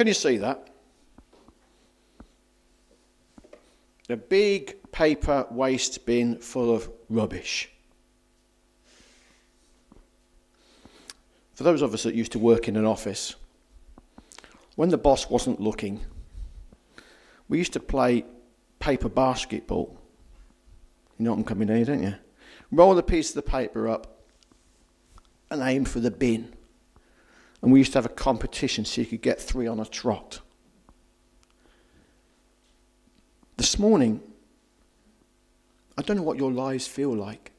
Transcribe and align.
Can 0.00 0.06
you 0.06 0.14
see 0.14 0.38
that? 0.38 0.66
A 4.08 4.16
big 4.16 4.90
paper 4.92 5.46
waste 5.50 6.06
bin 6.06 6.38
full 6.38 6.74
of 6.74 6.88
rubbish. 7.10 7.68
For 11.52 11.64
those 11.64 11.82
of 11.82 11.92
us 11.92 12.04
that 12.04 12.14
used 12.14 12.32
to 12.32 12.38
work 12.38 12.66
in 12.66 12.76
an 12.76 12.86
office, 12.86 13.34
when 14.74 14.88
the 14.88 14.96
boss 14.96 15.28
wasn't 15.28 15.60
looking, 15.60 16.00
we 17.50 17.58
used 17.58 17.74
to 17.74 17.80
play 17.80 18.24
paper 18.78 19.10
basketball. 19.10 19.98
You 21.18 21.26
know 21.26 21.32
what 21.32 21.40
I'm 21.40 21.44
coming 21.44 21.68
here, 21.68 21.84
don't 21.84 22.02
you? 22.02 22.14
Roll 22.72 22.96
a 22.96 23.02
piece 23.02 23.28
of 23.28 23.34
the 23.34 23.42
paper 23.42 23.86
up 23.86 24.22
and 25.50 25.60
aim 25.60 25.84
for 25.84 26.00
the 26.00 26.10
bin. 26.10 26.54
And 27.62 27.72
we 27.72 27.78
used 27.78 27.92
to 27.92 27.98
have 27.98 28.06
a 28.06 28.10
competition 28.10 28.84
so 28.84 29.00
you 29.00 29.06
could 29.06 29.22
get 29.22 29.40
three 29.40 29.66
on 29.66 29.80
a 29.80 29.84
trot. 29.84 30.40
This 33.56 33.78
morning, 33.78 34.22
I 35.98 36.02
don't 36.02 36.16
know 36.16 36.22
what 36.22 36.38
your 36.38 36.50
lives 36.50 36.86
feel 36.86 37.14
like. 37.14 37.52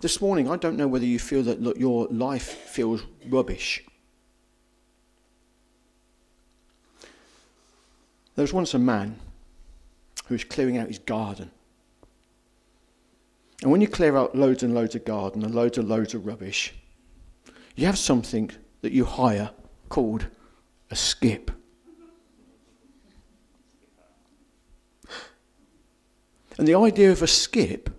This 0.00 0.20
morning, 0.22 0.50
I 0.50 0.56
don't 0.56 0.76
know 0.76 0.88
whether 0.88 1.04
you 1.04 1.18
feel 1.18 1.42
that 1.42 1.60
look, 1.60 1.78
your 1.78 2.06
life 2.08 2.48
feels 2.48 3.02
rubbish. 3.28 3.84
There 8.34 8.42
was 8.42 8.54
once 8.54 8.72
a 8.72 8.78
man 8.78 9.18
who 10.26 10.34
was 10.34 10.44
clearing 10.44 10.78
out 10.78 10.88
his 10.88 10.98
garden. 10.98 11.50
And 13.62 13.70
when 13.70 13.80
you 13.80 13.88
clear 13.88 14.16
out 14.16 14.34
loads 14.34 14.62
and 14.62 14.74
loads 14.74 14.94
of 14.94 15.04
garden 15.04 15.44
and 15.44 15.54
loads 15.54 15.76
and 15.76 15.88
loads 15.88 16.14
of 16.14 16.26
rubbish, 16.26 16.74
you 17.76 17.86
have 17.86 17.98
something 17.98 18.50
that 18.80 18.92
you 18.92 19.04
hire 19.04 19.50
called 19.88 20.26
a 20.90 20.96
skip. 20.96 21.50
And 26.58 26.66
the 26.66 26.74
idea 26.74 27.10
of 27.10 27.22
a 27.22 27.26
skip 27.26 27.90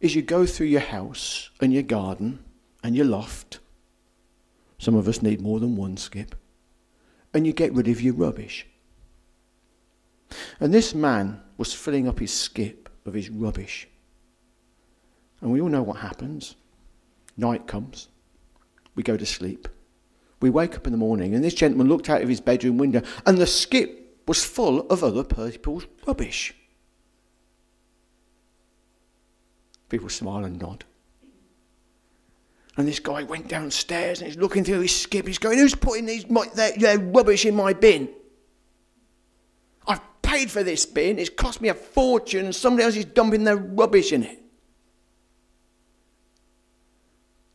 is 0.00 0.14
you 0.14 0.22
go 0.22 0.46
through 0.46 0.66
your 0.66 0.80
house 0.80 1.50
and 1.60 1.72
your 1.72 1.82
garden 1.82 2.40
and 2.82 2.94
your 2.94 3.06
loft. 3.06 3.58
Some 4.78 4.94
of 4.94 5.08
us 5.08 5.22
need 5.22 5.40
more 5.40 5.60
than 5.60 5.76
one 5.76 5.96
skip. 5.96 6.34
And 7.34 7.46
you 7.46 7.52
get 7.52 7.74
rid 7.74 7.88
of 7.88 8.00
your 8.00 8.14
rubbish. 8.14 8.66
And 10.60 10.72
this 10.72 10.94
man 10.94 11.40
was 11.56 11.74
filling 11.74 12.08
up 12.08 12.18
his 12.18 12.32
skip 12.32 12.88
of 13.04 13.14
his 13.14 13.30
rubbish. 13.30 13.88
And 15.40 15.52
we 15.52 15.60
all 15.60 15.68
know 15.68 15.82
what 15.82 15.98
happens. 15.98 16.56
Night 17.36 17.66
comes. 17.66 18.08
We 18.94 19.02
go 19.02 19.16
to 19.16 19.26
sleep. 19.26 19.68
We 20.40 20.50
wake 20.50 20.76
up 20.76 20.86
in 20.86 20.92
the 20.92 20.98
morning, 20.98 21.34
and 21.34 21.42
this 21.42 21.54
gentleman 21.54 21.88
looked 21.88 22.08
out 22.08 22.22
of 22.22 22.28
his 22.28 22.40
bedroom 22.40 22.78
window, 22.78 23.02
and 23.26 23.38
the 23.38 23.46
skip 23.46 24.22
was 24.26 24.44
full 24.44 24.80
of 24.88 25.02
other 25.02 25.24
people's 25.24 25.86
rubbish. 26.06 26.54
People 29.88 30.08
smile 30.08 30.44
and 30.44 30.60
nod. 30.60 30.84
And 32.76 32.86
this 32.86 33.00
guy 33.00 33.24
went 33.24 33.48
downstairs 33.48 34.20
and 34.20 34.28
he's 34.28 34.38
looking 34.38 34.62
through 34.62 34.80
his 34.80 34.94
skip. 34.94 35.26
He's 35.26 35.38
going, 35.38 35.58
Who's 35.58 35.74
putting 35.74 36.06
these, 36.06 36.30
my, 36.30 36.46
their, 36.54 36.72
their 36.76 36.98
rubbish 36.98 37.44
in 37.44 37.56
my 37.56 37.72
bin? 37.72 38.08
I've 39.86 40.00
paid 40.22 40.50
for 40.50 40.62
this 40.62 40.86
bin. 40.86 41.18
It's 41.18 41.30
cost 41.30 41.60
me 41.60 41.70
a 41.70 41.74
fortune, 41.74 42.44
and 42.44 42.54
somebody 42.54 42.84
else 42.84 42.96
is 42.96 43.06
dumping 43.06 43.44
their 43.44 43.56
rubbish 43.56 44.12
in 44.12 44.22
it. 44.22 44.40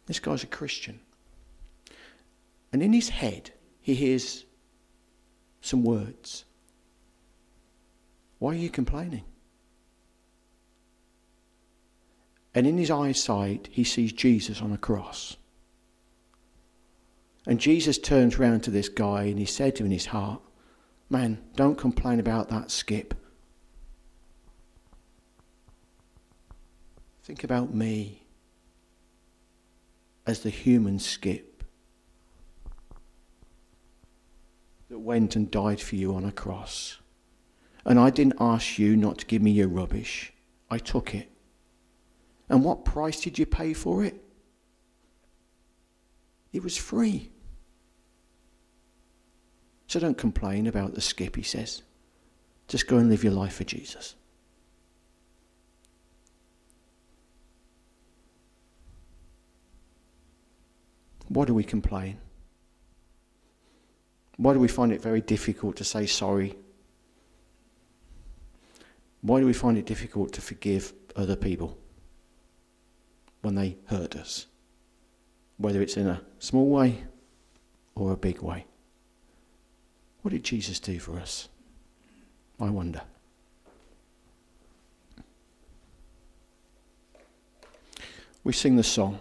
This 0.06 0.20
guy's 0.20 0.44
a 0.44 0.48
Christian. 0.48 1.00
And 2.72 2.82
in 2.82 2.94
his 2.94 3.09
head, 3.09 3.52
he 3.82 3.94
hears 3.94 4.46
some 5.62 5.84
words. 5.84 6.46
Why 8.40 8.52
are 8.52 8.58
you 8.58 8.69
complaining? 8.69 9.24
And 12.56 12.68
in 12.68 12.78
his 12.78 12.92
eyesight, 12.92 13.69
he 13.72 13.84
sees 13.84 14.12
Jesus 14.12 14.62
on 14.62 14.72
a 14.72 14.78
cross. 14.78 15.38
And 17.46 17.59
Jesus 17.59 17.97
turns 17.97 18.40
round 18.40 18.63
to 18.63 18.72
this 18.72 18.90
guy 18.90 19.24
and 19.24 19.40
he 19.40 19.46
said 19.46 19.75
to 19.75 19.84
him 19.84 19.88
in 19.88 19.92
his 19.92 20.08
heart, 20.08 20.42
Man, 21.09 21.42
don't 21.56 21.78
complain 21.78 22.19
about 22.19 22.50
that 22.50 22.72
skip. 22.72 23.13
Think 27.24 27.44
about 27.44 27.74
me 27.74 28.22
as 30.25 30.39
the 30.41 30.50
human 30.50 31.00
skip 31.00 31.63
that 34.89 35.00
went 35.00 35.35
and 35.35 35.50
died 35.50 35.81
for 35.81 35.95
you 35.95 36.13
on 36.16 36.23
a 36.25 36.31
cross. 36.31 37.00
And 37.85 38.00
I 38.00 38.09
didn't 38.09 38.35
ask 38.39 38.79
you 38.79 38.95
not 38.95 39.17
to 39.19 39.25
give 39.25 39.41
me 39.41 39.51
your 39.51 39.67
rubbish, 39.67 40.31
I 40.69 40.78
took 40.78 41.13
it. 41.13 41.29
And 42.50 42.63
what 42.63 42.85
price 42.85 43.22
did 43.22 43.39
you 43.39 43.45
pay 43.45 43.73
for 43.73 44.03
it? 44.03 44.23
It 46.51 46.63
was 46.63 46.78
free. 46.78 47.31
So 49.88 50.00
don't 50.00 50.17
complain 50.17 50.67
about 50.67 50.94
the 50.94 51.01
skip, 51.01 51.35
he 51.35 51.44
says. 51.44 51.83
Just 52.67 52.88
go 52.88 52.97
and 52.97 53.09
live 53.09 53.23
your 53.23 53.33
life 53.33 53.56
for 53.56 53.63
Jesus. 53.63 54.16
Why 61.29 61.45
do 61.45 61.53
we 61.53 61.63
complain? 61.63 62.17
Why 64.38 64.53
do 64.53 64.59
we 64.59 64.67
find 64.67 64.91
it 64.91 65.01
very 65.01 65.22
difficult 65.22 65.75
to 65.78 65.84
say 65.84 66.06
sorry? 66.06 66.56
Why 69.22 69.39
do 69.39 69.45
we 69.45 69.53
find 69.53 69.78
it 69.78 69.85
difficult 69.85 70.33
to 70.33 70.41
forgive 70.41 70.94
other 71.16 71.35
people? 71.35 71.78
when 73.44 73.56
they 73.56 73.75
hurt 73.88 74.16
us, 74.16 74.47
whether 75.57 75.81
it's 75.81 75.97
in 75.97 76.07
a 76.07 76.22
small 76.39 76.69
way 76.69 77.03
or 77.94 78.13
a 78.13 78.17
big 78.17 78.41
way. 78.41 78.66
What 80.22 80.31
did 80.31 80.45
Jesus 80.45 80.79
do 80.79 80.97
for 80.97 81.19
us? 81.19 81.50
I 82.59 82.69
wonder. 82.69 83.01
We 88.45 88.53
sing 88.53 88.78
the 88.78 88.83
song 88.83 89.19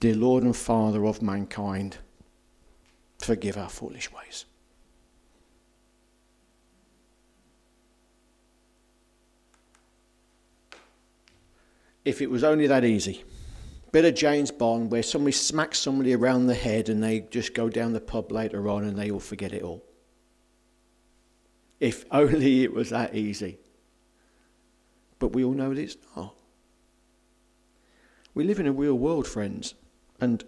Dear 0.00 0.14
Lord 0.14 0.42
and 0.42 0.56
Father 0.56 1.04
of 1.06 1.22
mankind, 1.22 1.98
forgive 3.18 3.56
our 3.56 3.68
foolish 3.68 4.12
ways. 4.12 4.44
if 12.06 12.22
it 12.22 12.30
was 12.30 12.44
only 12.44 12.68
that 12.68 12.84
easy. 12.84 13.24
Bit 13.90 14.04
of 14.04 14.14
James 14.14 14.52
Bond 14.52 14.90
where 14.92 15.02
somebody 15.02 15.32
smacks 15.32 15.80
somebody 15.80 16.14
around 16.14 16.46
the 16.46 16.54
head 16.54 16.88
and 16.88 17.02
they 17.02 17.20
just 17.20 17.52
go 17.52 17.68
down 17.68 17.92
the 17.92 18.00
pub 18.00 18.30
later 18.30 18.68
on 18.68 18.84
and 18.84 18.96
they 18.96 19.10
all 19.10 19.20
forget 19.20 19.52
it 19.52 19.62
all. 19.62 19.84
If 21.80 22.04
only 22.12 22.62
it 22.62 22.72
was 22.72 22.90
that 22.90 23.14
easy. 23.14 23.58
But 25.18 25.32
we 25.32 25.44
all 25.44 25.52
know 25.52 25.74
that 25.74 25.80
it's 25.80 25.96
not. 26.14 26.34
We 28.34 28.44
live 28.44 28.60
in 28.60 28.66
a 28.66 28.72
real 28.72 28.94
world, 28.94 29.26
friends, 29.26 29.74
and 30.20 30.44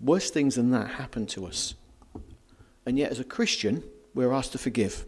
worse 0.00 0.30
things 0.30 0.54
than 0.54 0.70
that 0.70 0.88
happen 0.92 1.26
to 1.26 1.46
us. 1.46 1.74
And 2.84 2.98
yet, 2.98 3.10
as 3.10 3.18
a 3.18 3.24
Christian, 3.24 3.82
we're 4.14 4.32
asked 4.32 4.52
to 4.52 4.58
forgive. 4.58 5.06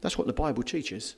That's 0.00 0.16
what 0.16 0.26
the 0.26 0.32
Bible 0.32 0.62
teaches 0.62 1.16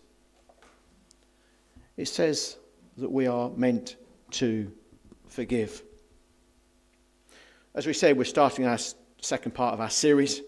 it 1.96 2.08
says 2.08 2.56
that 2.96 3.10
we 3.10 3.26
are 3.26 3.50
meant 3.50 3.96
to 4.32 4.72
forgive. 5.28 5.82
As 7.74 7.86
we 7.86 7.92
say, 7.92 8.12
we're 8.12 8.24
starting 8.24 8.66
our 8.66 8.78
second 9.20 9.52
part 9.52 9.74
of 9.74 9.80
our 9.80 9.90
series 9.90 10.40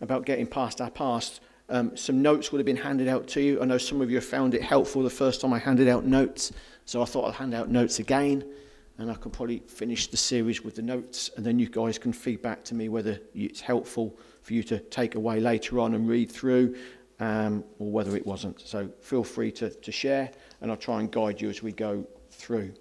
about 0.00 0.26
getting 0.26 0.46
past 0.46 0.80
our 0.80 0.90
past. 0.90 1.40
Um, 1.70 1.96
some 1.96 2.22
notes 2.22 2.50
would 2.50 2.58
have 2.58 2.66
been 2.66 2.76
handed 2.76 3.08
out 3.08 3.26
to 3.28 3.42
you. 3.42 3.60
I 3.60 3.64
know 3.66 3.78
some 3.78 4.00
of 4.00 4.10
you 4.10 4.16
have 4.16 4.24
found 4.24 4.54
it 4.54 4.62
helpful 4.62 5.02
the 5.02 5.10
first 5.10 5.40
time 5.40 5.52
I 5.52 5.58
handed 5.58 5.88
out 5.88 6.04
notes, 6.04 6.52
so 6.86 7.02
I 7.02 7.04
thought 7.04 7.28
I'd 7.28 7.34
hand 7.34 7.54
out 7.54 7.68
notes 7.68 7.98
again, 7.98 8.44
and 8.96 9.10
I 9.10 9.14
can 9.14 9.30
probably 9.30 9.62
finish 9.66 10.06
the 10.06 10.16
series 10.16 10.64
with 10.64 10.76
the 10.76 10.82
notes, 10.82 11.30
and 11.36 11.44
then 11.44 11.58
you 11.58 11.68
guys 11.68 11.98
can 11.98 12.12
feedback 12.12 12.64
to 12.64 12.74
me 12.74 12.88
whether 12.88 13.20
it's 13.34 13.60
helpful 13.60 14.16
for 14.42 14.54
you 14.54 14.62
to 14.64 14.78
take 14.78 15.14
away 15.14 15.40
later 15.40 15.78
on 15.78 15.94
and 15.94 16.08
read 16.08 16.32
through, 16.32 16.74
um, 17.20 17.64
or 17.78 17.90
whether 17.90 18.16
it 18.16 18.26
wasn't. 18.26 18.60
So 18.60 18.88
feel 19.00 19.24
free 19.24 19.52
to, 19.52 19.70
to 19.70 19.92
share 19.92 20.30
and 20.60 20.70
I'll 20.70 20.76
try 20.76 21.00
and 21.00 21.10
guide 21.10 21.40
you 21.40 21.48
as 21.48 21.62
we 21.62 21.72
go 21.72 22.06
through. 22.30 22.72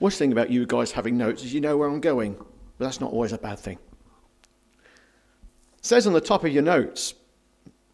Worst 0.00 0.18
thing 0.18 0.32
about 0.32 0.50
you 0.50 0.66
guys 0.66 0.92
having 0.92 1.16
notes 1.16 1.44
is 1.44 1.54
you 1.54 1.60
know 1.60 1.76
where 1.76 1.88
I'm 1.88 2.00
going, 2.00 2.34
but 2.34 2.84
that's 2.84 3.00
not 3.00 3.12
always 3.12 3.32
a 3.32 3.38
bad 3.38 3.58
thing. 3.58 3.78
Says 5.84 6.06
on 6.06 6.14
the 6.14 6.20
top 6.22 6.44
of 6.44 6.50
your 6.50 6.62
notes, 6.62 7.12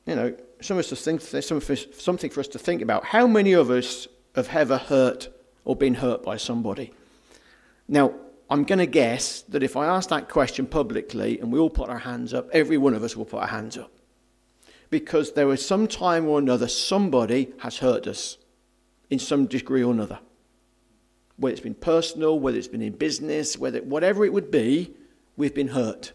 you 0.06 0.14
know, 0.14 0.32
some 0.60 0.78
of 0.78 0.92
us 0.92 1.02
think, 1.02 1.20
something 1.20 2.30
for 2.30 2.38
us 2.38 2.46
to 2.46 2.58
think 2.58 2.82
about. 2.82 3.04
How 3.06 3.26
many 3.26 3.52
of 3.52 3.68
us 3.68 4.06
have 4.36 4.48
ever 4.50 4.78
hurt 4.78 5.28
or 5.64 5.74
been 5.74 5.94
hurt 5.94 6.22
by 6.22 6.36
somebody? 6.36 6.92
Now, 7.88 8.14
I'm 8.48 8.62
going 8.62 8.78
to 8.78 8.86
guess 8.86 9.42
that 9.42 9.64
if 9.64 9.76
I 9.76 9.86
ask 9.86 10.08
that 10.10 10.28
question 10.28 10.66
publicly 10.66 11.40
and 11.40 11.52
we 11.52 11.58
all 11.58 11.68
put 11.68 11.88
our 11.88 11.98
hands 11.98 12.32
up, 12.32 12.48
every 12.52 12.78
one 12.78 12.94
of 12.94 13.02
us 13.02 13.16
will 13.16 13.24
put 13.24 13.40
our 13.40 13.48
hands 13.48 13.76
up. 13.76 13.90
Because 14.88 15.32
there 15.32 15.48
was 15.48 15.66
some 15.66 15.88
time 15.88 16.28
or 16.28 16.38
another 16.38 16.68
somebody 16.68 17.52
has 17.58 17.78
hurt 17.78 18.06
us 18.06 18.38
in 19.10 19.18
some 19.18 19.46
degree 19.46 19.82
or 19.82 19.92
another. 19.92 20.20
Whether 21.38 21.54
it's 21.54 21.60
been 21.60 21.74
personal, 21.74 22.38
whether 22.38 22.56
it's 22.56 22.68
been 22.68 22.82
in 22.82 22.92
business, 22.92 23.58
whether 23.58 23.82
whatever 23.82 24.24
it 24.24 24.32
would 24.32 24.52
be, 24.52 24.94
we've 25.36 25.54
been 25.54 25.68
hurt. 25.68 26.12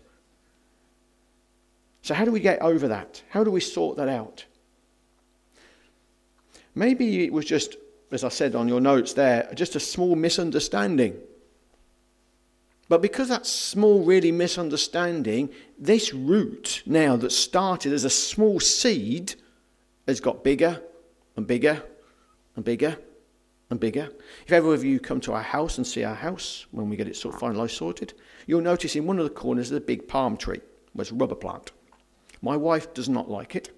So, 2.06 2.14
how 2.14 2.24
do 2.24 2.30
we 2.30 2.40
get 2.40 2.62
over 2.62 2.88
that? 2.90 3.24
How 3.30 3.44
do 3.44 3.50
we 3.50 3.60
sort 3.60 3.98
that 3.98 4.08
out? 4.08 4.46
Maybe 6.76 7.26
it 7.26 7.34
was 7.34 7.46
just, 7.46 7.78
as 8.12 8.24
I 8.24 8.30
said 8.30 8.54
on 8.54 8.68
your 8.68 8.80
notes 8.80 9.14
there, 9.14 9.52
just 9.56 9.76
a 9.76 9.80
small 9.80 10.16
misunderstanding. 10.16 11.18
But 12.90 13.02
because 13.02 13.30
that 13.30 13.48
small, 13.48 14.04
really 14.04 14.32
misunderstanding, 14.32 15.50
this 15.80 16.14
root 16.14 16.84
now 16.86 17.16
that 17.16 17.32
started 17.32 17.92
as 17.92 18.04
a 18.04 18.12
small 18.12 18.60
seed 18.60 19.34
has 20.08 20.20
got 20.20 20.44
bigger 20.44 20.84
and 21.36 21.48
bigger 21.48 21.82
and 22.56 22.64
bigger 22.64 23.00
and 23.72 23.80
bigger. 23.80 24.12
If 24.46 24.54
ever 24.54 24.76
of 24.76 24.84
you 24.84 25.00
come 25.00 25.22
to 25.22 25.34
our 25.34 25.42
house 25.42 25.80
and 25.80 25.88
see 25.88 26.04
our 26.04 26.14
house 26.14 26.68
when 26.70 26.88
we 26.88 26.98
get 26.98 27.08
it 27.08 27.16
sort 27.16 27.34
of 27.34 27.42
finalised 27.42 27.72
sorted, 27.72 28.14
you'll 28.46 28.62
notice 28.62 28.96
in 28.96 29.08
one 29.08 29.18
of 29.18 29.24
the 29.24 29.32
corners 29.32 29.72
there's 29.72 29.82
a 29.82 29.84
big 29.84 30.08
palm 30.08 30.38
tree. 30.38 30.62
There's 30.94 31.10
a 31.10 31.16
rubber 31.16 31.34
plant. 31.34 31.72
My 32.42 32.56
wife 32.58 32.94
does 32.94 33.10
not 33.10 33.30
like 33.30 33.56
it, 33.56 33.72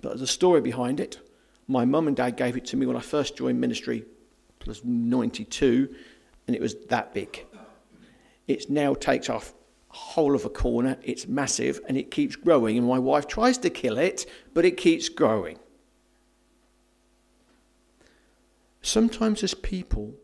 but 0.00 0.10
there's 0.10 0.22
a 0.22 0.26
story 0.26 0.60
behind 0.60 1.00
it. 1.00 1.20
My 1.68 1.84
mum 1.84 2.08
and 2.08 2.16
dad 2.16 2.36
gave 2.36 2.56
it 2.56 2.64
to 2.66 2.76
me 2.76 2.86
when 2.86 2.96
I 2.96 3.00
first 3.00 3.36
joined 3.36 3.60
ministry, 3.60 4.04
was 4.66 4.84
92, 4.84 5.94
and 6.46 6.56
it 6.56 6.62
was 6.62 6.74
that 6.86 7.14
big. 7.14 7.46
It 8.48 8.68
now 8.68 8.94
takes 8.94 9.28
off 9.30 9.54
a 9.90 9.96
whole 9.96 10.34
of 10.34 10.44
a 10.44 10.50
corner, 10.50 10.98
it's 11.02 11.26
massive, 11.26 11.80
and 11.88 11.96
it 11.96 12.10
keeps 12.10 12.36
growing, 12.36 12.76
and 12.78 12.86
my 12.86 12.98
wife 12.98 13.26
tries 13.26 13.58
to 13.58 13.70
kill 13.70 13.98
it, 13.98 14.26
but 14.54 14.64
it 14.64 14.76
keeps 14.76 15.08
growing. 15.08 15.58
Sometimes, 18.82 19.42
as 19.44 19.54
people, 19.54 20.14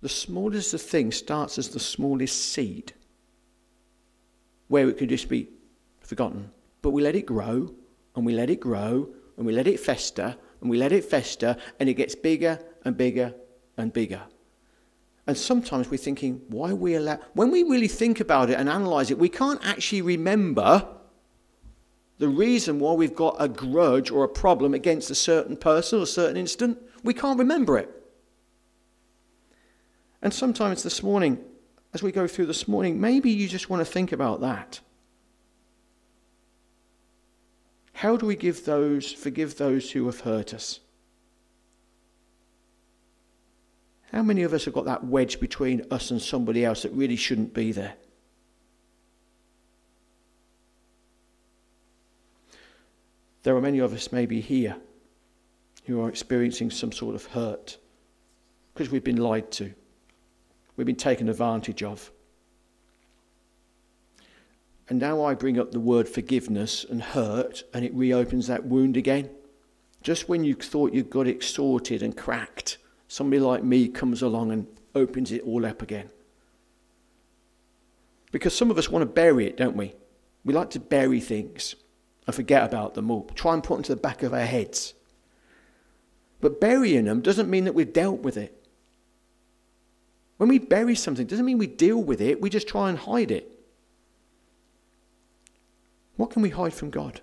the 0.00 0.08
smallest 0.08 0.74
of 0.74 0.82
things 0.82 1.16
starts 1.16 1.58
as 1.58 1.70
the 1.70 1.80
smallest 1.80 2.52
seed, 2.52 2.92
where 4.68 4.88
it 4.88 4.98
could 4.98 5.08
just 5.08 5.28
be 5.28 5.48
forgotten 6.00 6.50
but 6.88 6.94
we 6.94 7.02
let 7.02 7.16
it 7.16 7.26
grow 7.26 7.70
and 8.16 8.24
we 8.24 8.32
let 8.32 8.48
it 8.48 8.60
grow 8.60 9.10
and 9.36 9.44
we 9.44 9.52
let 9.52 9.66
it 9.66 9.78
fester 9.78 10.34
and 10.62 10.70
we 10.70 10.78
let 10.78 10.90
it 10.90 11.04
fester 11.04 11.54
and 11.78 11.86
it 11.86 11.92
gets 11.92 12.14
bigger 12.14 12.58
and 12.82 12.96
bigger 12.96 13.34
and 13.76 13.92
bigger. 13.92 14.22
And 15.26 15.36
sometimes 15.36 15.90
we're 15.90 15.98
thinking, 15.98 16.40
why 16.48 16.72
we 16.72 16.94
allow. 16.94 17.20
When 17.34 17.50
we 17.50 17.62
really 17.62 17.88
think 17.88 18.20
about 18.20 18.48
it 18.48 18.58
and 18.58 18.70
analyze 18.70 19.10
it, 19.10 19.18
we 19.18 19.28
can't 19.28 19.60
actually 19.62 20.00
remember 20.00 20.88
the 22.16 22.28
reason 22.30 22.80
why 22.80 22.94
we've 22.94 23.14
got 23.14 23.36
a 23.38 23.48
grudge 23.48 24.10
or 24.10 24.24
a 24.24 24.28
problem 24.28 24.72
against 24.72 25.10
a 25.10 25.14
certain 25.14 25.58
person 25.58 25.98
or 25.98 26.04
a 26.04 26.06
certain 26.06 26.38
instant. 26.38 26.78
We 27.04 27.12
can't 27.12 27.38
remember 27.38 27.76
it. 27.76 27.90
And 30.22 30.32
sometimes 30.32 30.84
this 30.84 31.02
morning, 31.02 31.36
as 31.92 32.02
we 32.02 32.12
go 32.12 32.26
through 32.26 32.46
this 32.46 32.66
morning, 32.66 32.98
maybe 32.98 33.30
you 33.30 33.46
just 33.46 33.68
want 33.68 33.86
to 33.86 33.92
think 33.92 34.10
about 34.10 34.40
that. 34.40 34.80
How 37.98 38.16
do 38.16 38.26
we 38.26 38.36
give 38.36 38.64
those, 38.64 39.12
forgive 39.12 39.58
those 39.58 39.90
who 39.90 40.06
have 40.06 40.20
hurt 40.20 40.54
us? 40.54 40.78
How 44.12 44.22
many 44.22 44.44
of 44.44 44.52
us 44.52 44.66
have 44.66 44.74
got 44.74 44.84
that 44.84 45.02
wedge 45.02 45.40
between 45.40 45.84
us 45.90 46.12
and 46.12 46.22
somebody 46.22 46.64
else 46.64 46.82
that 46.82 46.92
really 46.92 47.16
shouldn't 47.16 47.52
be 47.52 47.72
there? 47.72 47.94
There 53.42 53.56
are 53.56 53.60
many 53.60 53.80
of 53.80 53.92
us 53.92 54.12
maybe 54.12 54.40
here 54.40 54.76
who 55.86 56.00
are 56.00 56.08
experiencing 56.08 56.70
some 56.70 56.92
sort 56.92 57.16
of 57.16 57.24
hurt 57.26 57.78
because 58.74 58.92
we've 58.92 59.02
been 59.02 59.16
lied 59.16 59.50
to, 59.50 59.74
we've 60.76 60.86
been 60.86 60.94
taken 60.94 61.28
advantage 61.28 61.82
of. 61.82 62.12
And 64.88 64.98
now 64.98 65.22
I 65.22 65.34
bring 65.34 65.58
up 65.58 65.70
the 65.72 65.80
word 65.80 66.08
forgiveness 66.08 66.84
and 66.88 67.02
hurt, 67.02 67.62
and 67.74 67.84
it 67.84 67.92
reopens 67.94 68.46
that 68.46 68.64
wound 68.64 68.96
again. 68.96 69.30
Just 70.02 70.28
when 70.28 70.44
you 70.44 70.54
thought 70.54 70.94
you'd 70.94 71.10
got 71.10 71.26
it 71.26 71.42
sorted 71.42 72.02
and 72.02 72.16
cracked, 72.16 72.78
somebody 73.06 73.40
like 73.40 73.62
me 73.62 73.88
comes 73.88 74.22
along 74.22 74.52
and 74.52 74.66
opens 74.94 75.30
it 75.30 75.42
all 75.42 75.66
up 75.66 75.82
again. 75.82 76.08
Because 78.32 78.56
some 78.56 78.70
of 78.70 78.78
us 78.78 78.88
want 78.88 79.02
to 79.02 79.06
bury 79.06 79.46
it, 79.46 79.56
don't 79.56 79.76
we? 79.76 79.94
We 80.44 80.54
like 80.54 80.70
to 80.70 80.80
bury 80.80 81.20
things 81.20 81.74
and 82.26 82.34
forget 82.34 82.64
about 82.64 82.94
them 82.94 83.10
or 83.10 83.26
try 83.34 83.54
and 83.54 83.62
put 83.62 83.74
them 83.74 83.82
to 83.84 83.94
the 83.94 84.00
back 84.00 84.22
of 84.22 84.32
our 84.32 84.40
heads. 84.40 84.94
But 86.40 86.60
burying 86.60 87.04
them 87.04 87.20
doesn't 87.20 87.50
mean 87.50 87.64
that 87.64 87.74
we've 87.74 87.92
dealt 87.92 88.20
with 88.20 88.36
it. 88.36 88.54
When 90.36 90.48
we 90.48 90.58
bury 90.58 90.94
something, 90.94 91.26
doesn't 91.26 91.44
mean 91.44 91.58
we 91.58 91.66
deal 91.66 92.02
with 92.02 92.20
it, 92.20 92.40
we 92.40 92.48
just 92.48 92.68
try 92.68 92.88
and 92.88 92.98
hide 92.98 93.30
it. 93.30 93.57
What 96.18 96.30
can 96.30 96.42
we 96.42 96.50
hide 96.50 96.74
from 96.74 96.90
God? 96.90 97.20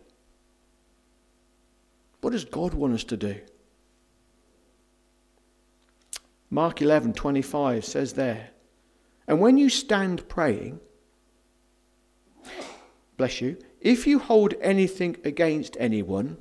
What 2.21 2.31
does 2.31 2.45
God 2.45 2.73
want 2.73 2.93
us 2.93 3.03
to 3.03 3.17
do? 3.17 3.41
Mark 6.49 6.81
11, 6.81 7.13
25 7.13 7.83
says 7.83 8.13
there, 8.13 8.51
And 9.27 9.41
when 9.41 9.57
you 9.57 9.69
stand 9.69 10.29
praying, 10.29 10.79
bless 13.17 13.41
you, 13.41 13.57
if 13.81 14.07
you 14.07 14.17
hold 14.17 14.53
anything 14.61 15.17
against 15.25 15.75
anyone, 15.77 16.37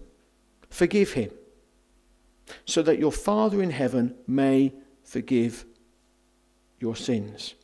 forgive 0.71 1.15
him, 1.15 1.33
so 2.65 2.83
that 2.83 3.01
your 3.01 3.13
Father 3.13 3.61
in 3.61 3.71
heaven 3.71 4.15
may 4.29 4.73
forgive 5.03 5.65
your 6.79 6.95
sins. 6.95 7.57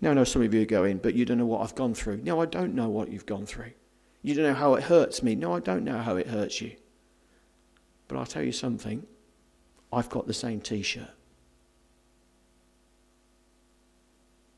Now 0.00 0.10
I 0.10 0.14
know 0.14 0.24
some 0.24 0.42
of 0.42 0.52
you 0.52 0.62
are 0.62 0.66
going, 0.66 0.98
but 0.98 1.14
you 1.14 1.24
don't 1.24 1.38
know 1.38 1.46
what 1.46 1.62
I've 1.62 1.74
gone 1.74 1.94
through. 1.94 2.18
No, 2.18 2.40
I 2.40 2.46
don't 2.46 2.74
know 2.74 2.88
what 2.88 3.10
you've 3.10 3.26
gone 3.26 3.46
through. 3.46 3.72
You 4.22 4.34
don't 4.34 4.44
know 4.44 4.54
how 4.54 4.74
it 4.74 4.84
hurts 4.84 5.22
me. 5.22 5.34
No, 5.34 5.54
I 5.54 5.60
don't 5.60 5.84
know 5.84 5.98
how 5.98 6.16
it 6.16 6.26
hurts 6.26 6.60
you. 6.60 6.72
But 8.08 8.18
I'll 8.18 8.26
tell 8.26 8.42
you 8.42 8.52
something. 8.52 9.06
I've 9.92 10.10
got 10.10 10.26
the 10.26 10.34
same 10.34 10.60
t 10.60 10.82
shirt. 10.82 11.10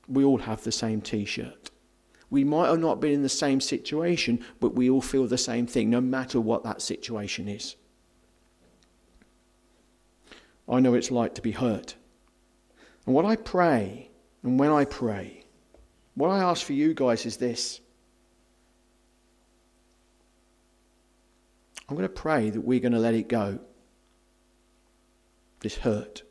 We 0.07 0.25
all 0.25 0.39
have 0.39 0.65
the 0.65 0.73
same 0.73 1.01
t 1.01 1.25
shirt. 1.25 1.71
We 2.31 2.45
might 2.45 2.69
have 2.69 2.81
not 2.81 3.01
been 3.01 3.13
in 3.13 3.23
the 3.23 3.29
same 3.29 3.61
situation, 3.61 4.45
but 4.61 4.75
we 4.75 4.91
all 4.91 5.01
feel 5.01 5.27
the 5.27 5.39
same 5.39 5.67
thing, 5.67 5.91
no 5.91 6.01
matter 6.01 6.41
what 6.41 6.63
that 6.65 6.83
situation 6.83 7.49
is. 7.49 7.77
I 10.69 10.81
know 10.81 10.95
it's 10.95 11.11
like 11.11 11.35
to 11.37 11.43
be 11.43 11.53
hurt. 11.53 11.95
And 13.07 13.15
what 13.15 13.25
I 13.25 13.37
pray 13.37 14.11
and 14.43 14.59
when 14.59 14.71
I 14.71 14.85
pray, 14.85 15.45
what 16.15 16.31
I 16.31 16.41
ask 16.41 16.65
for 16.65 16.73
you 16.73 16.95
guys 16.95 17.27
is 17.27 17.37
this. 17.37 17.81
I'm 21.89 21.97
going 21.97 22.09
to 22.09 22.15
pray 22.15 22.51
that 22.51 22.61
we're 22.61 22.81
going 22.81 22.93
to 22.93 22.99
let 22.99 23.15
it 23.15 23.29
go. 23.29 23.59
This 25.61 25.77
hurt. 25.77 26.23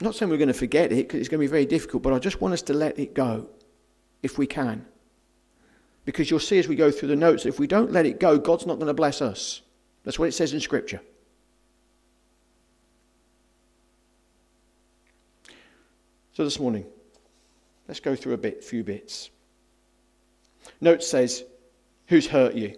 I'm 0.00 0.04
not 0.04 0.14
saying 0.14 0.30
we're 0.30 0.36
going 0.36 0.48
to 0.48 0.54
forget 0.54 0.92
it 0.92 1.08
because 1.08 1.20
it's 1.20 1.28
going 1.28 1.40
to 1.40 1.46
be 1.46 1.50
very 1.50 1.66
difficult, 1.66 2.02
but 2.02 2.12
I 2.12 2.18
just 2.18 2.40
want 2.40 2.54
us 2.54 2.62
to 2.62 2.74
let 2.74 2.98
it 2.98 3.14
go 3.14 3.48
if 4.22 4.38
we 4.38 4.46
can. 4.46 4.86
Because 6.04 6.30
you'll 6.30 6.40
see 6.40 6.58
as 6.58 6.68
we 6.68 6.76
go 6.76 6.90
through 6.90 7.08
the 7.08 7.16
notes, 7.16 7.46
if 7.46 7.58
we 7.58 7.66
don't 7.66 7.92
let 7.92 8.06
it 8.06 8.20
go, 8.20 8.38
God's 8.38 8.66
not 8.66 8.76
going 8.76 8.86
to 8.86 8.94
bless 8.94 9.20
us. 9.20 9.62
That's 10.04 10.18
what 10.18 10.28
it 10.28 10.32
says 10.32 10.52
in 10.52 10.60
Scripture. 10.60 11.00
So 16.32 16.44
this 16.44 16.60
morning, 16.60 16.86
Let's 17.88 18.00
go 18.00 18.14
through 18.14 18.34
a 18.34 18.38
bit, 18.38 18.62
few 18.62 18.84
bits. 18.84 19.30
Note 20.80 21.02
says, 21.02 21.44
Who's 22.06 22.26
hurt 22.26 22.54
you? 22.54 22.76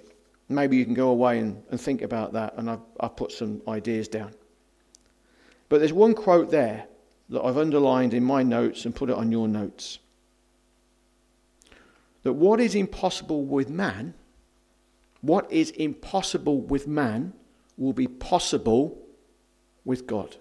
Maybe 0.49 0.77
you 0.77 0.85
can 0.85 0.95
go 0.95 1.11
away 1.11 1.39
and, 1.39 1.63
and 1.71 1.81
think 1.81 2.03
about 2.03 2.33
that, 2.33 2.55
and 2.57 2.71
I've, 2.71 2.81
I've 2.99 3.17
put 3.17 3.31
some 3.31 3.63
ideas 3.69 4.09
down. 4.09 4.33
But 5.69 5.79
there's 5.79 5.93
one 5.93 6.15
quote 6.15 6.51
there 6.51 6.87
that 7.29 7.43
I've 7.43 7.57
underlined 7.57 8.13
in 8.13 8.25
my 8.25 8.43
notes 8.43 8.85
and 8.85 8.95
put 8.95 9.09
it 9.11 9.17
on 9.17 9.31
your 9.31 9.47
notes. 9.47 10.01
That 12.25 12.33
what 12.33 12.61
is 12.61 12.75
impossible 12.75 13.45
with 13.45 13.71
man, 13.71 14.15
what 15.21 15.51
is 15.51 15.71
impossible 15.71 16.61
with 16.61 16.89
man, 16.89 17.33
will 17.77 17.93
be 17.93 18.09
possible 18.09 18.99
with 19.85 20.07
God. 20.07 20.37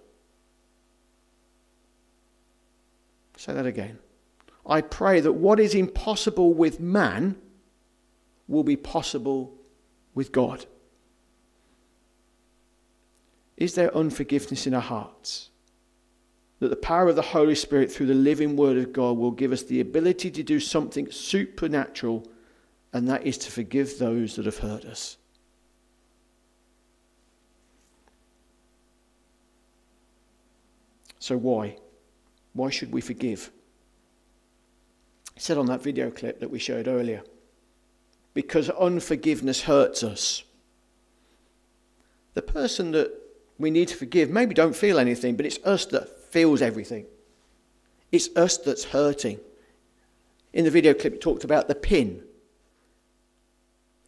Say 3.38 3.54
that 3.54 3.68
again. 3.68 4.00
I 4.66 4.82
pray 4.82 5.20
that 5.20 5.34
what 5.34 5.60
is 5.60 5.74
impossible 5.74 6.54
with 6.54 6.80
man 6.80 7.36
will 8.48 8.64
be 8.64 8.76
possible 8.76 9.54
with 10.14 10.32
God? 10.32 10.66
Is 13.58 13.76
there 13.76 13.96
unforgiveness 13.96 14.68
in 14.68 14.74
our 14.74 14.82
hearts? 14.82 15.50
That 16.60 16.70
the 16.70 16.76
power 16.76 17.08
of 17.08 17.16
the 17.16 17.22
Holy 17.22 17.56
Spirit 17.56 17.92
through 17.92 18.08
the 18.08 18.14
living 18.14 18.56
Word 18.56 18.78
of 18.78 18.92
God 18.92 19.18
will 19.18 19.32
give 19.32 19.52
us 19.52 19.64
the 19.64 19.82
ability 19.82 20.32
to 20.32 20.44
do 20.44 20.60
something 20.60 21.12
supernatural, 21.12 22.28
and 22.92 23.08
that 23.08 23.26
is 23.26 23.38
to 23.40 23.52
forgive 23.52 23.98
those 23.98 24.36
that 24.36 24.46
have 24.46 24.58
hurt 24.58 24.86
us. 24.86 25.18
So, 31.20 31.38
why? 31.38 31.78
Why 32.54 32.70
should 32.70 32.92
we 32.92 33.02
forgive? 33.02 33.52
Said 35.40 35.58
on 35.58 35.68
that 35.68 35.82
video 35.82 36.12
clip 36.12 36.42
that 36.42 36.52
we 36.52 36.60
showed 36.60 36.90
earlier 36.90 37.24
because 38.34 38.70
unforgiveness 38.72 39.64
hurts 39.64 40.04
us. 40.04 40.44
The 42.34 42.42
person 42.42 42.92
that 42.92 43.10
we 43.58 43.72
need 43.72 43.88
to 43.88 43.96
forgive 43.96 44.30
maybe 44.30 44.54
don't 44.54 44.76
feel 44.76 45.00
anything, 45.00 45.38
but 45.38 45.46
it's 45.46 45.58
us 45.64 45.86
that 45.88 46.10
feels 46.30 46.62
everything. 46.62 47.06
It's 48.12 48.28
us 48.36 48.58
that's 48.58 48.84
hurting. 48.84 49.40
In 50.52 50.66
the 50.66 50.72
video 50.72 50.94
clip, 50.94 51.14
it 51.14 51.22
talked 51.22 51.46
about 51.46 51.70
the 51.70 51.76
pin. 51.76 52.22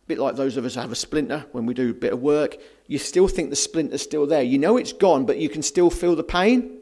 A 0.04 0.08
bit 0.08 0.20
like 0.20 0.36
those 0.36 0.58
of 0.58 0.66
us 0.66 0.76
who 0.76 0.82
have 0.82 0.92
a 0.92 0.96
splinter 0.96 1.46
when 1.54 1.66
we 1.66 1.74
do 1.74 1.92
a 1.92 1.94
bit 1.94 2.12
of 2.12 2.22
work. 2.22 2.58
You 2.88 2.98
still 2.98 3.30
think 3.30 3.50
the 3.50 3.56
splinter's 3.56 4.02
still 4.02 4.28
there. 4.28 4.44
You 4.44 4.58
know 4.58 4.76
it's 4.76 4.92
gone, 4.92 5.26
but 5.26 5.38
you 5.38 5.48
can 5.48 5.62
still 5.62 5.90
feel 5.90 6.18
the 6.18 6.24
pain. 6.26 6.81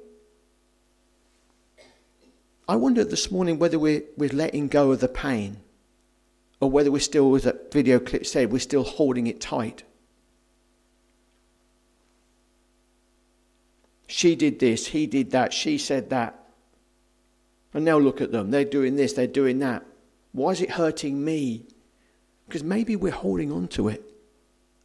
I 2.69 2.75
wonder 2.75 3.03
this 3.03 3.31
morning 3.31 3.57
whether 3.57 3.79
we're, 3.79 4.03
we're 4.15 4.29
letting 4.29 4.67
go 4.67 4.91
of 4.91 4.99
the 4.99 5.07
pain 5.07 5.57
or 6.61 6.69
whether 6.69 6.91
we're 6.91 6.99
still, 6.99 7.35
as 7.35 7.41
that 7.41 7.73
video 7.73 7.99
clip 7.99 8.27
said, 8.27 8.51
we're 8.51 8.59
still 8.59 8.83
holding 8.83 9.25
it 9.25 9.41
tight. 9.41 9.81
She 14.05 14.35
did 14.35 14.59
this, 14.59 14.85
he 14.85 15.07
did 15.07 15.31
that, 15.31 15.51
she 15.51 15.79
said 15.79 16.11
that. 16.11 16.47
And 17.73 17.85
now 17.85 17.97
look 17.97 18.21
at 18.21 18.31
them. 18.31 18.51
They're 18.51 18.65
doing 18.65 18.97
this, 18.97 19.13
they're 19.13 19.25
doing 19.25 19.57
that. 19.59 19.83
Why 20.31 20.51
is 20.51 20.61
it 20.61 20.69
hurting 20.69 21.25
me? 21.25 21.65
Because 22.47 22.63
maybe 22.63 22.95
we're 22.95 23.11
holding 23.11 23.51
on 23.51 23.67
to 23.69 23.87
it 23.87 24.03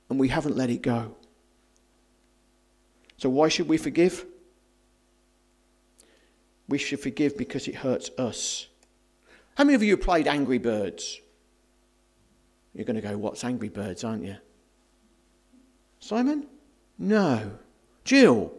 and 0.09 0.19
we 0.19 0.29
haven't 0.29 0.57
let 0.57 0.71
it 0.71 0.81
go. 0.81 1.17
So, 3.19 3.29
why 3.29 3.49
should 3.49 3.69
we 3.69 3.77
forgive? 3.77 4.25
We 6.69 6.79
should 6.79 7.01
forgive 7.01 7.37
because 7.37 7.69
it 7.69 7.75
hurts 7.75 8.11
us. 8.19 8.69
How 9.57 9.65
many 9.65 9.75
of 9.75 9.83
you 9.83 9.93
have 9.93 10.01
played 10.01 10.27
Angry 10.27 10.59
Birds? 10.59 11.21
You're 12.75 12.85
going 12.85 12.97
to 12.97 13.03
go, 13.03 13.17
What's 13.17 13.45
Angry 13.45 13.69
Birds, 13.69 14.03
aren't 14.03 14.25
you? 14.25 14.37
Simon? 16.01 16.47
No. 16.99 17.53
Jill? 18.05 18.53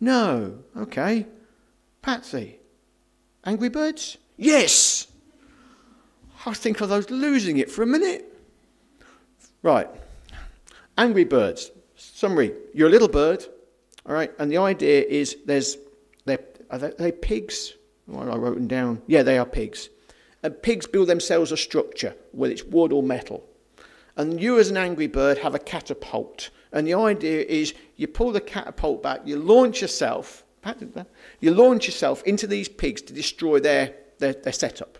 No. 0.00 0.58
Okay. 0.76 1.26
Patsy? 2.02 2.58
Angry 3.44 3.68
Birds? 3.68 4.16
Yes! 4.36 5.06
I 6.46 6.54
think 6.54 6.80
of 6.80 6.88
those 6.88 7.10
losing 7.10 7.58
it 7.58 7.70
for 7.70 7.82
a 7.82 7.86
minute. 7.86 8.24
Right. 9.62 9.88
Angry 10.96 11.24
Birds. 11.24 11.70
Summary. 11.96 12.54
You're 12.72 12.88
a 12.88 12.90
little 12.90 13.08
bird, 13.08 13.44
all 14.06 14.14
right, 14.14 14.32
and 14.38 14.50
the 14.50 14.58
idea 14.58 15.02
is 15.02 15.36
there's, 15.44 15.76
are 16.70 16.78
they, 16.78 16.88
are 16.88 16.94
they 16.98 17.12
pigs? 17.12 17.74
Well, 18.06 18.32
I 18.32 18.36
wrote 18.36 18.54
them 18.54 18.68
down. 18.68 19.02
Yeah, 19.06 19.22
they 19.22 19.38
are 19.38 19.46
pigs. 19.46 19.90
And 20.42 20.62
pigs 20.62 20.86
build 20.86 21.08
themselves 21.08 21.52
a 21.52 21.56
structure, 21.56 22.14
whether 22.32 22.52
it's 22.52 22.64
wood 22.64 22.92
or 22.92 23.02
metal. 23.02 23.44
And 24.16 24.40
you, 24.40 24.58
as 24.58 24.70
an 24.70 24.76
angry 24.76 25.06
bird, 25.06 25.38
have 25.38 25.54
a 25.54 25.58
catapult. 25.58 26.50
And 26.72 26.86
the 26.86 26.94
idea 26.94 27.44
is 27.44 27.74
you 27.96 28.08
pull 28.08 28.32
the 28.32 28.40
catapult 28.40 29.02
back, 29.02 29.20
you 29.24 29.36
launch 29.36 29.80
yourself, 29.80 30.44
you 31.40 31.54
launch 31.54 31.86
yourself 31.86 32.22
into 32.24 32.46
these 32.46 32.68
pigs 32.68 33.02
to 33.02 33.12
destroy 33.12 33.60
their, 33.60 33.94
their, 34.18 34.32
their 34.32 34.52
setup. 34.52 34.98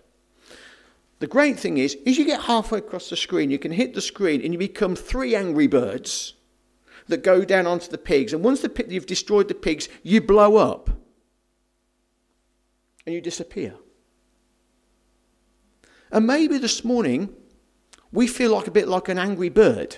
The 1.18 1.26
great 1.26 1.58
thing 1.58 1.78
is, 1.78 1.96
is 2.04 2.16
you 2.16 2.24
get 2.24 2.42
halfway 2.42 2.78
across 2.78 3.10
the 3.10 3.16
screen, 3.16 3.50
you 3.50 3.58
can 3.58 3.72
hit 3.72 3.94
the 3.94 4.00
screen 4.00 4.40
and 4.42 4.52
you 4.52 4.58
become 4.58 4.94
three 4.94 5.34
angry 5.34 5.66
birds 5.66 6.34
that 7.08 7.24
go 7.24 7.44
down 7.44 7.66
onto 7.66 7.88
the 7.88 7.98
pigs. 7.98 8.32
And 8.32 8.44
once 8.44 8.60
the, 8.60 8.86
you've 8.88 9.06
destroyed 9.06 9.48
the 9.48 9.54
pigs, 9.54 9.88
you 10.04 10.20
blow 10.20 10.56
up 10.56 10.90
and 13.08 13.14
you 13.14 13.22
disappear. 13.22 13.74
And 16.12 16.26
maybe 16.26 16.58
this 16.58 16.84
morning 16.84 17.34
we 18.12 18.26
feel 18.26 18.52
like 18.52 18.66
a 18.66 18.70
bit 18.70 18.86
like 18.86 19.08
an 19.08 19.18
angry 19.18 19.48
bird, 19.48 19.96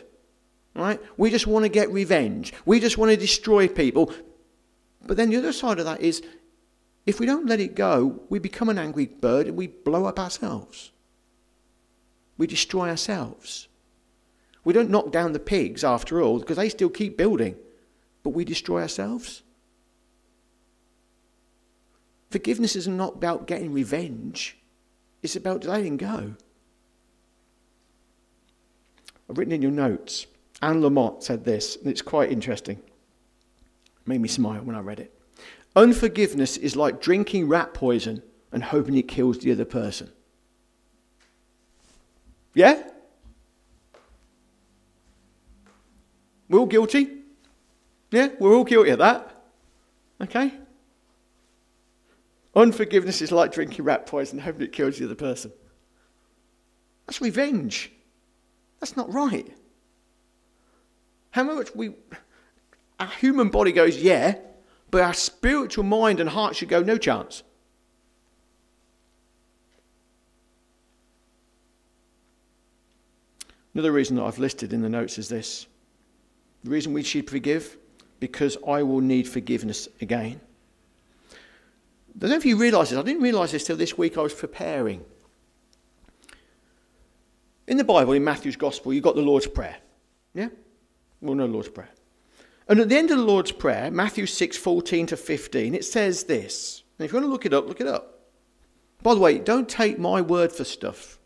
right? 0.76 1.00
We 1.16 1.28
just 1.28 1.48
want 1.48 1.64
to 1.64 1.68
get 1.68 1.90
revenge. 1.90 2.52
We 2.64 2.78
just 2.78 2.98
want 2.98 3.10
to 3.10 3.16
destroy 3.16 3.66
people. 3.66 4.14
But 5.04 5.16
then 5.16 5.30
the 5.30 5.38
other 5.38 5.52
side 5.52 5.80
of 5.80 5.86
that 5.86 6.00
is 6.00 6.22
if 7.04 7.18
we 7.18 7.26
don't 7.26 7.46
let 7.46 7.58
it 7.58 7.74
go, 7.74 8.22
we 8.28 8.38
become 8.38 8.68
an 8.68 8.78
angry 8.78 9.06
bird 9.06 9.48
and 9.48 9.56
we 9.56 9.66
blow 9.66 10.04
up 10.04 10.20
ourselves. 10.20 10.92
We 12.38 12.46
destroy 12.46 12.90
ourselves. 12.90 13.66
We 14.62 14.72
don't 14.72 14.88
knock 14.88 15.10
down 15.10 15.32
the 15.32 15.40
pigs 15.40 15.82
after 15.82 16.22
all 16.22 16.38
because 16.38 16.58
they 16.58 16.68
still 16.68 16.90
keep 16.90 17.16
building, 17.16 17.56
but 18.22 18.30
we 18.30 18.44
destroy 18.44 18.82
ourselves. 18.82 19.42
Forgiveness 22.30 22.76
is 22.76 22.86
not 22.86 23.14
about 23.16 23.46
getting 23.46 23.72
revenge, 23.72 24.56
it's 25.22 25.36
about 25.36 25.64
letting 25.64 25.96
go. 25.96 26.34
I've 29.28 29.38
written 29.38 29.52
in 29.52 29.62
your 29.62 29.70
notes. 29.70 30.26
Anne 30.62 30.80
Lamott 30.80 31.22
said 31.22 31.44
this, 31.44 31.76
and 31.76 31.86
it's 31.86 32.02
quite 32.02 32.32
interesting. 32.32 32.76
It 32.76 34.08
made 34.08 34.20
me 34.20 34.28
smile 34.28 34.62
when 34.62 34.76
I 34.76 34.80
read 34.80 35.00
it. 35.00 35.14
Unforgiveness 35.76 36.56
is 36.56 36.74
like 36.74 37.00
drinking 37.00 37.48
rat 37.48 37.72
poison 37.72 38.22
and 38.52 38.62
hoping 38.62 38.96
it 38.96 39.06
kills 39.08 39.38
the 39.38 39.52
other 39.52 39.64
person. 39.64 40.10
Yeah? 42.54 42.82
We're 46.48 46.58
all 46.58 46.66
guilty. 46.66 47.08
Yeah, 48.10 48.30
we're 48.40 48.52
all 48.52 48.64
guilty 48.64 48.90
of 48.90 48.98
that. 48.98 49.44
Okay? 50.20 50.52
Unforgiveness 52.54 53.22
is 53.22 53.30
like 53.30 53.52
drinking 53.52 53.84
rat 53.84 54.06
poison, 54.06 54.38
hoping 54.38 54.62
it 54.62 54.72
kills 54.72 54.98
the 54.98 55.04
other 55.04 55.14
person. 55.14 55.52
That's 57.06 57.20
revenge. 57.20 57.92
That's 58.80 58.96
not 58.96 59.12
right. 59.12 59.46
How 61.30 61.44
much 61.44 61.74
we, 61.74 61.94
our 62.98 63.06
human 63.06 63.50
body 63.50 63.72
goes, 63.72 63.96
yeah, 63.98 64.36
but 64.90 65.02
our 65.02 65.14
spiritual 65.14 65.84
mind 65.84 66.18
and 66.18 66.28
heart 66.28 66.56
should 66.56 66.68
go, 66.68 66.82
no 66.82 66.98
chance. 66.98 67.44
Another 73.74 73.92
reason 73.92 74.16
that 74.16 74.24
I've 74.24 74.38
listed 74.38 74.72
in 74.72 74.82
the 74.82 74.88
notes 74.88 75.18
is 75.18 75.28
this 75.28 75.66
the 76.64 76.70
reason 76.70 76.92
we 76.92 77.02
should 77.02 77.30
forgive, 77.30 77.78
because 78.18 78.58
I 78.66 78.82
will 78.82 79.00
need 79.00 79.28
forgiveness 79.28 79.88
again. 80.00 80.40
I 82.14 82.18
don't 82.18 82.30
know 82.30 82.36
if 82.36 82.44
you 82.44 82.56
realise 82.56 82.90
this. 82.90 82.98
I 82.98 83.02
didn't 83.02 83.22
realise 83.22 83.52
this 83.52 83.64
till 83.64 83.76
this 83.76 83.96
week 83.96 84.18
I 84.18 84.22
was 84.22 84.34
preparing. 84.34 85.04
In 87.66 87.76
the 87.76 87.84
Bible, 87.84 88.12
in 88.12 88.24
Matthew's 88.24 88.56
Gospel, 88.56 88.92
you've 88.92 89.04
got 89.04 89.14
the 89.14 89.22
Lord's 89.22 89.46
Prayer. 89.46 89.76
Yeah? 90.34 90.48
Well, 91.20 91.34
no 91.34 91.46
Lord's 91.46 91.68
Prayer. 91.68 91.90
And 92.68 92.80
at 92.80 92.88
the 92.88 92.96
end 92.96 93.10
of 93.10 93.18
the 93.18 93.24
Lord's 93.24 93.52
Prayer, 93.52 93.90
Matthew 93.90 94.26
6 94.26 94.56
14 94.56 95.06
to 95.06 95.16
15, 95.16 95.74
it 95.74 95.84
says 95.84 96.24
this. 96.24 96.82
And 96.98 97.04
if 97.04 97.12
you 97.12 97.18
want 97.18 97.26
to 97.26 97.32
look 97.32 97.46
it 97.46 97.54
up, 97.54 97.66
look 97.68 97.80
it 97.80 97.86
up. 97.86 98.20
By 99.02 99.14
the 99.14 99.20
way, 99.20 99.38
don't 99.38 99.68
take 99.68 99.98
my 99.98 100.20
word 100.20 100.52
for 100.52 100.64
stuff. 100.64 101.18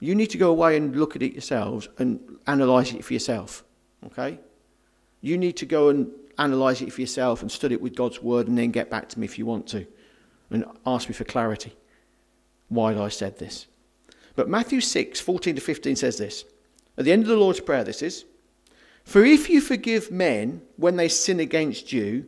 You 0.00 0.14
need 0.14 0.30
to 0.30 0.38
go 0.38 0.50
away 0.50 0.76
and 0.76 0.96
look 0.96 1.16
at 1.16 1.22
it 1.22 1.32
yourselves 1.32 1.88
and 1.98 2.38
analyse 2.46 2.92
it 2.92 3.04
for 3.04 3.12
yourself. 3.12 3.64
Okay? 4.06 4.38
You 5.20 5.38
need 5.38 5.56
to 5.58 5.66
go 5.66 5.88
and 5.88 6.10
analyse 6.44 6.80
it 6.80 6.92
for 6.92 7.00
yourself 7.00 7.42
and 7.42 7.50
study 7.50 7.74
it 7.74 7.82
with 7.82 7.94
God's 7.96 8.22
word 8.22 8.48
and 8.48 8.56
then 8.56 8.70
get 8.70 8.90
back 8.90 9.08
to 9.10 9.18
me 9.18 9.24
if 9.24 9.38
you 9.38 9.46
want 9.46 9.66
to 9.68 9.86
and 10.50 10.64
ask 10.86 11.08
me 11.08 11.14
for 11.14 11.24
clarity 11.24 11.72
why 12.68 12.94
I 12.94 13.08
said 13.08 13.38
this. 13.38 13.66
But 14.34 14.48
Matthew 14.48 14.80
6, 14.80 15.20
14 15.20 15.56
to 15.56 15.60
15 15.60 15.96
says 15.96 16.18
this. 16.18 16.44
At 16.96 17.04
the 17.04 17.12
end 17.12 17.22
of 17.22 17.28
the 17.28 17.36
Lord's 17.36 17.60
Prayer, 17.60 17.84
this 17.84 18.02
is 18.02 18.24
For 19.04 19.24
if 19.24 19.48
you 19.48 19.60
forgive 19.60 20.10
men 20.10 20.62
when 20.76 20.96
they 20.96 21.08
sin 21.08 21.40
against 21.40 21.92
you, 21.92 22.26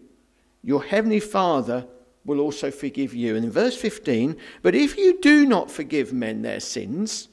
your 0.63 0.83
heavenly 0.83 1.21
Father 1.21 1.87
will 2.25 2.41
also 2.41 2.71
forgive 2.71 3.15
you. 3.15 3.37
And 3.37 3.45
in 3.45 3.51
verse 3.51 3.77
15, 3.77 4.37
But 4.63 4.75
if 4.75 4.97
you 4.97 5.21
do 5.21 5.47
not 5.47 5.71
forgive 5.71 6.13
men 6.13 6.43
their 6.43 6.61
sins, 6.61 7.29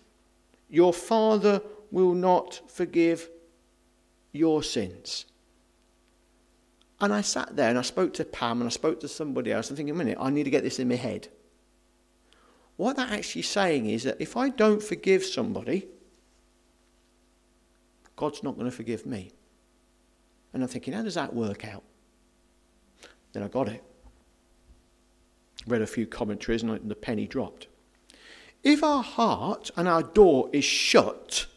your 0.69 0.93
Father 0.93 1.61
will 1.91 2.13
not 2.13 2.61
forgive 2.67 3.29
your 4.31 4.63
sins. 4.63 5.25
And 7.01 7.11
I 7.11 7.21
sat 7.21 7.55
there 7.55 7.69
and 7.69 7.79
I 7.79 7.81
spoke 7.81 8.13
to 8.13 8.23
Pam 8.23 8.61
and 8.61 8.67
I 8.67 8.69
spoke 8.69 8.99
to 8.99 9.07
somebody 9.07 9.51
else. 9.51 9.69
I'm 9.69 9.75
thinking, 9.75 9.95
a 9.95 9.97
minute, 9.97 10.19
I 10.21 10.29
need 10.29 10.43
to 10.43 10.51
get 10.51 10.63
this 10.63 10.77
in 10.77 10.87
my 10.87 10.95
head. 10.95 11.27
What 12.77 12.95
that 12.95 13.11
actually 13.11 13.41
saying 13.41 13.87
is 13.87 14.03
that 14.03 14.17
if 14.19 14.37
I 14.37 14.49
don't 14.49 14.81
forgive 14.81 15.23
somebody, 15.23 15.87
God's 18.15 18.43
not 18.43 18.55
going 18.55 18.69
to 18.69 18.75
forgive 18.75 19.05
me. 19.05 19.31
And 20.53 20.61
I'm 20.61 20.69
thinking, 20.69 20.93
how 20.93 21.01
does 21.01 21.15
that 21.15 21.33
work 21.33 21.65
out? 21.65 21.83
Then 23.33 23.41
I 23.41 23.47
got 23.47 23.67
it. 23.67 23.83
Read 25.65 25.81
a 25.81 25.87
few 25.87 26.05
commentaries 26.05 26.61
and 26.61 26.89
the 26.89 26.95
penny 26.95 27.25
dropped. 27.25 27.67
If 28.63 28.83
our 28.83 29.01
heart 29.01 29.71
and 29.75 29.87
our 29.87 30.03
door 30.03 30.49
is 30.53 30.65
shut 30.65 31.47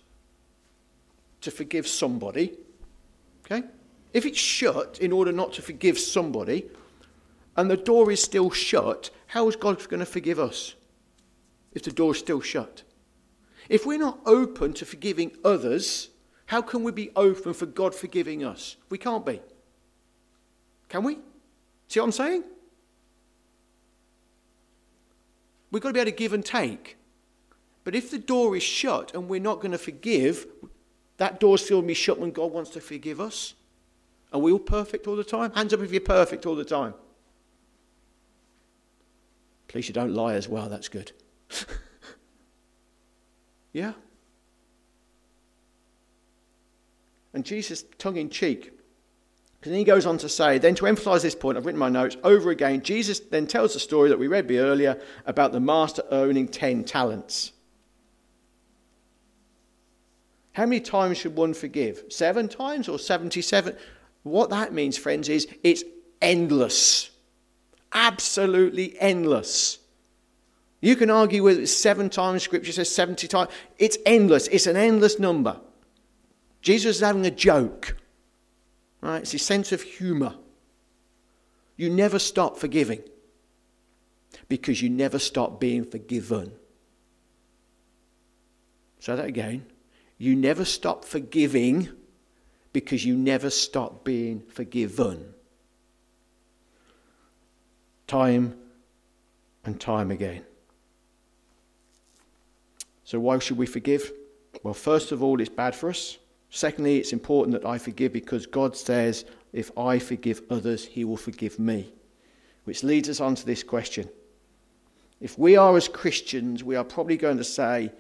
to 1.43 1.51
forgive 1.51 1.87
somebody, 1.87 2.57
okay? 3.45 3.67
If 4.15 4.25
it's 4.25 4.39
shut 4.39 4.99
in 5.01 5.13
order 5.13 5.33
not 5.33 5.53
to 5.55 5.63
forgive 5.63 5.99
somebody, 5.99 6.67
and 7.57 7.69
the 7.69 7.77
door 7.77 8.11
is 8.11 8.23
still 8.23 8.51
shut, 8.51 9.11
how 9.27 9.49
is 9.49 9.57
God 9.57 9.87
going 9.89 10.01
to 10.01 10.07
forgive 10.07 10.39
us 10.39 10.75
if 11.73 11.83
the 11.83 11.91
door 11.91 12.13
is 12.13 12.19
still 12.21 12.41
shut? 12.41 12.85
If 13.69 13.85
we're 13.85 13.99
not 13.99 14.21
open 14.25 14.73
to 14.75 14.87
forgiving 14.87 15.33
others, 15.45 16.11
how 16.47 16.63
can 16.63 16.85
we 16.85 16.93
be 16.93 17.11
open 17.17 17.55
for 17.55 17.67
God 17.67 17.95
forgiving 17.95 18.45
us? 18.45 18.77
We 18.89 18.99
can't 18.99 19.27
be. 19.27 19.41
Can 20.89 21.03
we? 21.03 21.19
See 21.89 21.99
what 21.99 22.07
I'm 22.07 22.13
saying? 22.13 22.45
We've 25.73 25.83
got 25.83 25.89
to 25.89 25.95
be 25.95 26.01
able 26.01 26.13
to 26.13 26.17
give 26.17 26.33
and 26.33 26.45
take. 26.45 26.97
But 27.83 27.97
if 27.97 28.13
the 28.13 28.19
door 28.19 28.55
is 28.55 28.63
shut 28.63 29.13
and 29.13 29.29
we're 29.29 29.41
not 29.41 29.57
going 29.57 29.73
to 29.73 29.79
forgive, 29.79 30.47
that 31.17 31.41
door's 31.41 31.65
still 31.65 31.79
going 31.79 31.87
to 31.87 31.89
be 31.89 31.95
shut 31.95 32.21
when 32.21 32.31
God 32.31 32.53
wants 32.53 32.71
to 32.71 32.81
forgive 32.81 33.21
us. 33.21 33.55
Are 34.35 34.41
we 34.41 34.51
all 34.51 34.59
perfect 34.59 35.07
all 35.07 35.15
the 35.15 35.23
time? 35.23 35.53
Hands 35.53 35.73
up 35.73 35.81
if 35.81 35.93
you're 35.93 36.01
perfect 36.01 36.45
all 36.45 36.57
the 36.57 36.65
time. 36.65 36.93
Please, 39.69 39.87
you 39.87 39.95
don't 39.95 40.13
lie 40.13 40.35
as 40.35 40.49
well. 40.49 40.69
That's 40.69 40.89
good. 40.89 41.13
yeah? 43.73 43.93
And 47.33 47.45
Jesus, 47.45 47.85
tongue 47.97 48.17
in 48.17 48.29
cheek, 48.29 48.73
because 49.61 49.71
then 49.71 49.79
he 49.79 49.85
goes 49.85 50.05
on 50.05 50.19
to 50.19 50.29
say, 50.29 50.59
then 50.59 50.75
to 50.77 50.87
emphasize 50.89 51.23
this 51.23 51.35
point, 51.37 51.57
I've 51.57 51.65
written 51.65 51.79
my 51.79 51.89
notes 51.89 52.17
over 52.25 52.51
again. 52.51 52.83
Jesus 52.83 53.21
then 53.21 53.47
tells 53.47 53.73
the 53.75 53.81
story 53.81 54.09
that 54.09 54.19
we 54.19 54.27
read 54.27 54.51
earlier 54.51 55.01
about 55.27 55.53
the 55.53 55.61
master 55.61 56.03
owning 56.11 56.49
10 56.49 56.85
talents. 56.85 57.53
How 60.55 60.67
many 60.67 60.81
times 60.81 61.19
should 61.19 61.35
one 61.35 61.53
forgive? 61.53 62.05
Seven 62.11 62.49
times 62.49 62.89
or 62.89 62.99
77? 62.99 63.77
What 64.25 64.51
that 64.51 64.73
means, 64.73 64.97
friends, 64.97 65.29
is 65.29 65.47
it's 65.63 65.85
endless. 66.21 67.11
Absolutely 67.93 68.99
endless. 68.99 69.79
You 70.81 70.97
can 70.97 71.11
argue 71.11 71.45
whether 71.45 71.61
it's 71.61 71.73
seven 71.73 72.11
times, 72.11 72.43
scripture 72.43 72.73
says 72.73 72.95
70 72.95 73.29
times. 73.29 73.51
It's 73.79 73.97
endless. 74.05 74.49
It's 74.49 74.67
an 74.67 74.77
endless 74.77 75.19
number. 75.19 75.61
Jesus 76.61 76.97
is 76.97 77.03
having 77.03 77.25
a 77.25 77.31
joke. 77.31 77.97
Right? 79.01 79.19
It's 79.19 79.33
his 79.33 79.43
sense 79.43 79.71
of 79.73 79.83
humor. 79.83 80.35
You 81.77 81.91
never 81.91 82.19
stop 82.19 82.59
forgiving 82.59 83.03
because 84.49 84.81
you 84.83 84.89
never 84.89 85.19
stop 85.19 85.61
being 85.61 85.85
forgiven. 85.85 86.53
Say 89.01 89.17
that 89.17 89.27
again. 89.27 89.67
You 90.17 90.35
never 90.35 90.65
stop 90.65 91.05
forgiving 91.05 91.91
because 92.75 93.05
you 93.05 93.17
never 93.17 93.49
stop 93.49 94.05
being 94.05 94.41
forgiven. 94.41 95.33
Time 98.07 98.59
and 99.65 99.81
time 99.81 100.11
again. 100.11 100.45
So, 103.05 103.21
why 103.21 103.39
should 103.39 103.57
we 103.57 103.67
forgive? 103.67 104.13
Well, 104.63 104.75
first 104.75 105.13
of 105.13 105.23
all, 105.23 105.41
it's 105.41 105.49
bad 105.49 105.75
for 105.75 105.89
us. 105.89 106.19
Secondly, 106.51 106.99
it's 106.99 107.13
important 107.13 107.53
that 107.61 107.69
I 107.69 107.79
forgive 107.79 108.13
because 108.13 108.45
God 108.45 108.77
says, 108.77 109.25
if 109.53 109.71
I 109.79 109.99
forgive 109.99 110.43
others, 110.51 110.85
he 110.85 111.05
will 111.05 111.17
forgive 111.17 111.59
me. 111.59 111.93
Which 112.65 112.83
leads 112.83 113.09
us 113.09 113.21
on 113.21 113.37
to 113.37 113.47
this 113.47 113.63
question. 113.63 114.09
If 115.21 115.39
we 115.39 115.57
are 115.57 115.77
as 115.77 115.87
Christians, 115.87 116.65
we 116.65 116.75
are 116.75 116.85
probably 116.85 117.17
going 117.17 117.39
to 117.39 117.45
say, 117.45 117.93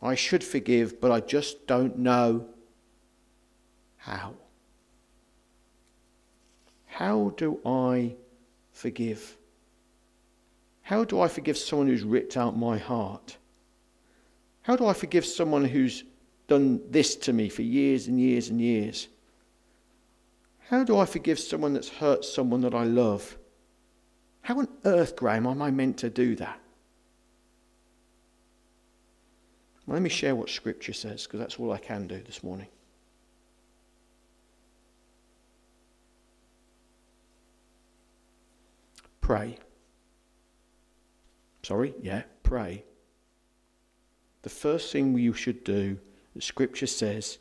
I 0.00 0.14
should 0.14 0.44
forgive, 0.44 1.00
but 1.00 1.10
I 1.10 1.20
just 1.20 1.66
don't 1.66 1.98
know 1.98 2.46
how. 4.08 4.34
How 6.86 7.34
do 7.36 7.60
I 7.64 8.14
forgive? 8.72 9.36
How 10.82 11.04
do 11.04 11.20
I 11.20 11.28
forgive 11.28 11.58
someone 11.58 11.88
who's 11.88 12.02
ripped 12.02 12.36
out 12.36 12.56
my 12.56 12.78
heart? 12.78 13.36
How 14.62 14.76
do 14.76 14.86
I 14.86 14.94
forgive 14.94 15.26
someone 15.26 15.64
who's 15.64 16.04
done 16.46 16.80
this 16.90 17.14
to 17.16 17.32
me 17.32 17.48
for 17.48 17.62
years 17.62 18.06
and 18.08 18.18
years 18.18 18.48
and 18.48 18.60
years? 18.60 19.08
How 20.70 20.84
do 20.84 20.98
I 20.98 21.04
forgive 21.04 21.38
someone 21.38 21.74
that's 21.74 21.88
hurt 21.88 22.24
someone 22.24 22.62
that 22.62 22.74
I 22.74 22.84
love? 22.84 23.36
How 24.42 24.58
on 24.58 24.68
earth, 24.84 25.14
Graham, 25.16 25.46
am 25.46 25.60
I 25.60 25.70
meant 25.70 25.98
to 25.98 26.10
do 26.10 26.34
that? 26.36 26.58
Well, 29.86 29.94
let 29.94 30.02
me 30.02 30.10
share 30.10 30.34
what 30.34 30.50
Scripture 30.50 30.92
says, 30.92 31.24
because 31.24 31.40
that's 31.40 31.58
all 31.58 31.72
I 31.72 31.78
can 31.78 32.06
do 32.06 32.22
this 32.22 32.42
morning. 32.42 32.68
Pray. 39.28 39.58
Sorry? 41.62 41.92
Yeah, 42.00 42.22
pray. 42.42 42.82
The 44.40 44.48
first 44.48 44.90
thing 44.90 45.18
you 45.18 45.34
should 45.34 45.64
do 45.64 45.98
that 46.32 46.42
Scripture 46.42 46.86
says 46.86 47.36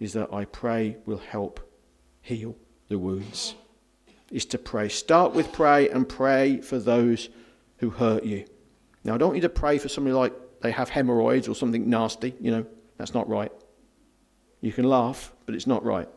is 0.00 0.12
that 0.14 0.34
I 0.34 0.44
pray 0.44 0.96
will 1.06 1.18
help 1.18 1.60
heal 2.20 2.56
the 2.88 2.98
wounds. 2.98 3.54
Is 4.32 4.44
to 4.46 4.58
pray. 4.58 4.88
Start 4.88 5.34
with 5.34 5.52
pray 5.52 5.88
and 5.88 6.08
pray 6.08 6.60
for 6.60 6.80
those 6.80 7.28
who 7.76 7.90
hurt 7.90 8.24
you. 8.24 8.44
Now, 9.04 9.14
I 9.14 9.18
don't 9.18 9.34
need 9.34 9.42
to 9.42 9.48
pray 9.48 9.78
for 9.78 9.88
somebody 9.88 10.14
like 10.14 10.32
they 10.62 10.72
have 10.72 10.88
hemorrhoids 10.88 11.46
or 11.46 11.54
something 11.54 11.88
nasty. 11.88 12.34
You 12.40 12.50
know, 12.50 12.66
that's 12.98 13.14
not 13.14 13.28
right. 13.28 13.52
You 14.60 14.72
can 14.72 14.88
laugh, 14.88 15.32
but 15.46 15.54
it's 15.54 15.68
not 15.68 15.84
right. 15.84 16.08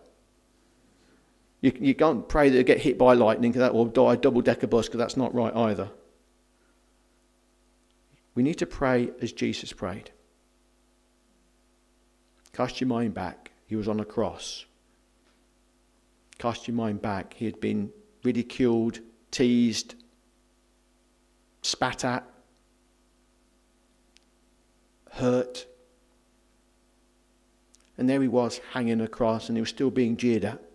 You, 1.62 1.72
you 1.80 1.96
can't 1.96 2.28
pray 2.28 2.50
that 2.50 2.56
they 2.56 2.63
get 2.63 2.80
hit 2.80 2.98
by 2.98 3.13
lightning 3.13 3.52
that, 3.54 3.74
or 3.74 3.88
die 3.88 4.13
a 4.13 4.17
double 4.17 4.41
decker 4.41 4.67
bus 4.67 4.88
because 4.88 5.00
that's 5.00 5.17
not 5.17 5.34
right 5.34 5.56
either. 5.56 5.89
We 8.36 8.43
need 8.43 8.60
to 8.60 8.67
pray 8.67 9.10
as 9.22 9.32
Jesus 9.32 9.74
prayed. 9.74 10.12
Cast 12.54 12.80
your 12.80 12.88
mind 12.88 13.13
back. 13.13 13.52
He 13.65 13.76
was 13.76 13.88
on 13.88 14.00
a 14.00 14.06
cross. 14.06 14.65
Cast 16.38 16.67
your 16.67 16.76
mind 16.76 17.02
back. 17.02 17.34
He 17.34 17.46
had 17.46 17.60
been 17.60 17.91
ridiculed, 18.24 19.00
teased, 19.32 19.96
spat 21.63 22.06
at, 22.06 22.24
hurt. 25.13 25.65
And 27.98 28.08
there 28.08 28.22
he 28.22 28.28
was 28.28 28.62
hanging 28.74 29.02
across 29.02 29.50
and 29.50 29.58
he 29.58 29.62
was 29.62 29.70
still 29.70 29.89
being 29.89 30.15
jeered 30.15 30.46
at. 30.46 30.66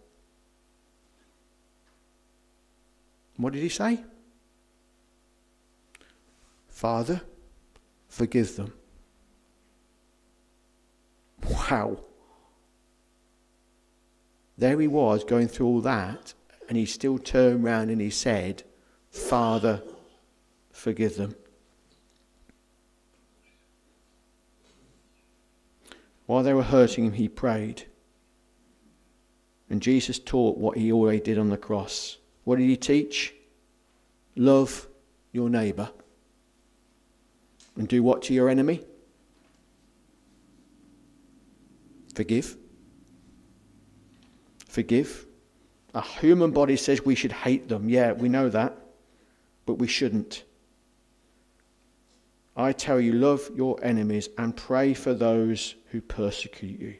What 3.43 3.55
did 3.55 3.63
he 3.63 3.69
say? 3.69 4.05
Father, 6.69 7.23
forgive 8.09 8.55
them. 8.55 8.73
Wow. 11.51 11.99
There 14.57 14.79
he 14.81 14.87
was 14.87 15.25
going 15.25 15.49
through 15.49 15.67
all 15.67 15.81
that, 15.81 16.35
and 16.69 16.79
he 16.79 16.87
still 16.87 17.19
turned 17.19 17.65
round 17.65 17.91
and 17.91 18.01
he 18.01 18.11
said, 18.11 18.63
Father, 19.11 19.83
forgive 20.71 21.17
them. 21.17 21.35
While 26.27 26.45
they 26.45 26.55
were 26.55 26.63
hurting 26.63 27.07
him, 27.07 27.13
he 27.15 27.29
prayed. 27.29 27.87
And 29.69 29.83
Jesus 29.83 30.21
taught 30.21 30.59
what 30.59 30.79
he 30.79 30.93
already 30.93 31.21
did 31.21 31.39
on 31.39 31.49
the 31.49 31.57
cross. 31.57 32.19
What 32.45 32.59
did 32.59 32.69
he 32.69 32.77
teach? 32.77 33.35
Love 34.37 34.89
your 35.33 35.49
neighbour. 35.49 35.91
And 37.77 37.89
do 37.89 38.03
what 38.03 38.23
to 38.23 38.35
your 38.35 38.49
enemy? 38.49 38.83
Forgive. 42.15 42.57
Forgive. 44.69 45.27
A 45.95 46.03
human 46.03 46.51
body 46.51 46.77
says 46.77 47.05
we 47.05 47.15
should 47.15 47.33
hate 47.33 47.69
them. 47.69 47.89
Yeah, 47.89 48.13
we 48.13 48.29
know 48.29 48.49
that. 48.49 48.77
But 49.67 49.75
we 49.75 49.87
shouldn't. 49.87 50.45
I 52.57 52.73
tell 52.73 53.01
you, 53.01 53.13
love 53.13 53.51
your 53.55 53.83
enemies 53.83 54.29
and 54.37 54.55
pray 54.55 54.93
for 54.93 55.15
those 55.15 55.75
who 55.91 56.01
persecute 56.01 56.81
you. 56.81 56.95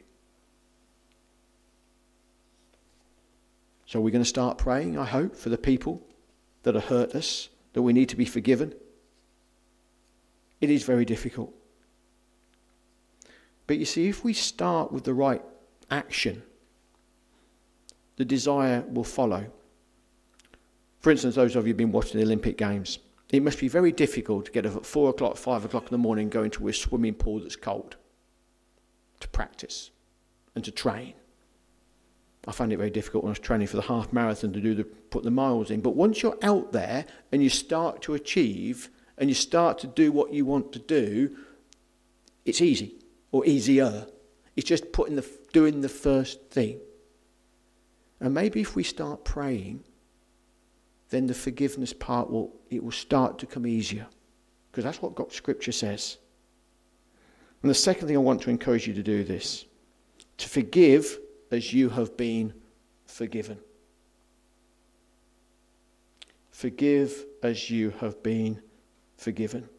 So 3.93 4.01
we're 4.01 4.09
going 4.09 4.23
to 4.23 4.27
start 4.27 4.57
praying, 4.57 4.97
I 4.97 5.05
hope, 5.05 5.35
for 5.35 5.49
the 5.49 5.57
people 5.59 6.01
that 6.63 6.73
have 6.73 6.85
hurt 6.85 7.13
us, 7.13 7.49
that 7.73 7.83
we 7.83 7.93
need 7.93 8.09
to 8.09 8.15
be 8.15 8.25
forgiven. 8.25 8.73
It 10.61 10.71
is 10.71 10.81
very 10.81 11.05
difficult. 11.05 11.53
But 13.67 13.77
you 13.77 13.85
see, 13.85 14.07
if 14.07 14.23
we 14.23 14.33
start 14.33 14.91
with 14.91 15.03
the 15.03 15.13
right 15.13 15.43
action, 15.91 16.41
the 18.15 18.25
desire 18.25 18.83
will 18.89 19.03
follow. 19.03 19.45
For 21.01 21.11
instance, 21.11 21.35
those 21.35 21.55
of 21.55 21.67
you 21.67 21.73
who've 21.73 21.77
been 21.77 21.91
watching 21.91 22.19
the 22.19 22.25
Olympic 22.25 22.57
Games, 22.57 22.97
it 23.29 23.43
must 23.43 23.59
be 23.59 23.67
very 23.67 23.91
difficult 23.91 24.45
to 24.45 24.51
get 24.51 24.65
up 24.65 24.75
at 24.75 24.87
four 24.87 25.11
o'clock, 25.11 25.37
five 25.37 25.65
o'clock 25.65 25.83
in 25.83 25.91
the 25.91 25.99
morning, 25.99 26.29
go 26.29 26.41
into 26.41 26.67
a 26.67 26.73
swimming 26.73 27.13
pool 27.13 27.41
that's 27.41 27.55
cold 27.55 27.97
to 29.19 29.27
practice 29.27 29.91
and 30.55 30.65
to 30.65 30.71
train. 30.71 31.13
I 32.45 32.51
found 32.51 32.73
it 32.73 32.77
very 32.77 32.89
difficult 32.89 33.23
when 33.23 33.29
I 33.29 33.31
was 33.31 33.39
training 33.39 33.67
for 33.67 33.77
the 33.77 33.83
half 33.83 34.11
marathon 34.11 34.51
to 34.53 34.59
do 34.59 34.75
the 34.75 34.83
put 34.83 35.23
the 35.23 35.31
miles 35.31 35.71
in. 35.71 35.81
But 35.81 35.95
once 35.95 36.21
you're 36.21 36.37
out 36.41 36.73
there 36.73 37.05
and 37.31 37.41
you 37.41 37.49
start 37.49 38.01
to 38.03 38.15
achieve 38.15 38.89
and 39.17 39.29
you 39.29 39.33
start 39.33 39.79
to 39.79 39.87
do 39.87 40.11
what 40.11 40.33
you 40.33 40.45
want 40.45 40.73
to 40.73 40.79
do, 40.79 41.37
it's 42.45 42.61
easy 42.61 42.95
or 43.31 43.45
easier. 43.45 44.07
It's 44.55 44.67
just 44.67 44.91
putting 44.91 45.15
the 45.15 45.25
doing 45.53 45.81
the 45.81 45.89
first 45.89 46.49
thing. 46.49 46.79
And 48.19 48.33
maybe 48.33 48.61
if 48.61 48.75
we 48.75 48.83
start 48.83 49.23
praying, 49.23 49.83
then 51.09 51.27
the 51.27 51.33
forgiveness 51.33 51.93
part 51.93 52.29
will 52.29 52.53
it 52.69 52.83
will 52.83 52.91
start 52.91 53.39
to 53.39 53.45
come 53.45 53.65
easier. 53.65 54.07
Because 54.71 54.83
that's 54.83 55.01
what 55.01 55.15
God 55.15 55.31
scripture 55.31 55.71
says. 55.71 56.17
And 57.61 57.69
the 57.69 57.75
second 57.75 58.07
thing 58.07 58.17
I 58.17 58.19
want 58.19 58.41
to 58.41 58.49
encourage 58.49 58.87
you 58.87 58.93
to 58.95 59.03
do 59.03 59.23
this 59.23 59.65
to 60.37 60.49
forgive 60.49 61.19
as 61.53 61.71
you 61.71 61.89
have 61.89 62.17
been 62.17 62.53
forgiven. 63.05 63.59
Forgive 66.51 67.25
as 67.41 67.69
you 67.69 67.91
have 67.99 68.21
been 68.23 68.61
forgiven. 69.17 69.69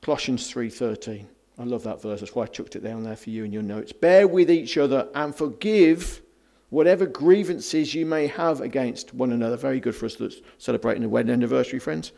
Colossians 0.00 0.50
3:13. 0.50 1.28
I 1.58 1.64
love 1.64 1.82
that 1.82 2.00
verse. 2.00 2.20
That's 2.20 2.34
why 2.34 2.44
I 2.44 2.46
chucked 2.46 2.76
it 2.76 2.84
down 2.84 3.02
there 3.02 3.16
for 3.16 3.30
you 3.30 3.44
in 3.44 3.52
your 3.52 3.62
notes. 3.62 3.92
Bear 3.92 4.26
with 4.26 4.50
each 4.50 4.78
other 4.78 5.08
and 5.14 5.34
forgive 5.34 6.22
whatever 6.70 7.04
grievances 7.06 7.94
you 7.94 8.06
may 8.06 8.26
have 8.26 8.60
against 8.60 9.12
one 9.12 9.32
another. 9.32 9.56
Very 9.56 9.80
good 9.80 9.96
for 9.96 10.06
us 10.06 10.14
that's 10.14 10.40
celebrating 10.58 11.04
a 11.04 11.08
wedding 11.08 11.32
anniversary, 11.32 11.78
friends. 11.78 12.12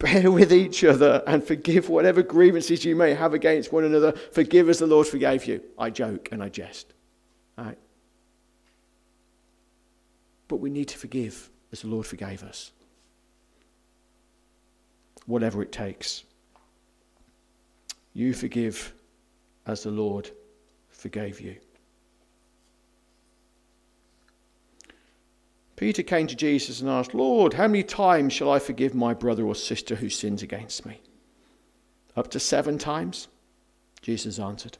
Bear 0.00 0.30
with 0.30 0.50
each 0.50 0.82
other 0.82 1.22
and 1.26 1.44
forgive 1.44 1.90
whatever 1.90 2.22
grievances 2.22 2.86
you 2.86 2.96
may 2.96 3.12
have 3.12 3.34
against 3.34 3.70
one 3.70 3.84
another. 3.84 4.12
Forgive 4.32 4.70
as 4.70 4.78
the 4.78 4.86
Lord 4.86 5.06
forgave 5.06 5.44
you. 5.44 5.60
I 5.78 5.90
joke 5.90 6.30
and 6.32 6.42
I 6.42 6.48
jest. 6.48 6.94
All 7.58 7.66
right. 7.66 7.78
But 10.48 10.56
we 10.56 10.70
need 10.70 10.88
to 10.88 10.98
forgive 10.98 11.50
as 11.70 11.82
the 11.82 11.88
Lord 11.88 12.06
forgave 12.06 12.42
us. 12.42 12.72
Whatever 15.26 15.60
it 15.60 15.70
takes. 15.70 16.24
You 18.14 18.32
forgive 18.32 18.94
as 19.66 19.82
the 19.82 19.90
Lord 19.90 20.30
forgave 20.88 21.42
you. 21.42 21.56
Peter 25.80 26.02
came 26.02 26.26
to 26.26 26.36
Jesus 26.36 26.82
and 26.82 26.90
asked, 26.90 27.14
Lord, 27.14 27.54
how 27.54 27.66
many 27.66 27.82
times 27.82 28.34
shall 28.34 28.52
I 28.52 28.58
forgive 28.58 28.94
my 28.94 29.14
brother 29.14 29.46
or 29.46 29.54
sister 29.54 29.94
who 29.94 30.10
sins 30.10 30.42
against 30.42 30.84
me? 30.84 31.00
Up 32.14 32.28
to 32.32 32.38
seven 32.38 32.76
times? 32.76 33.28
Jesus 34.02 34.38
answered, 34.38 34.76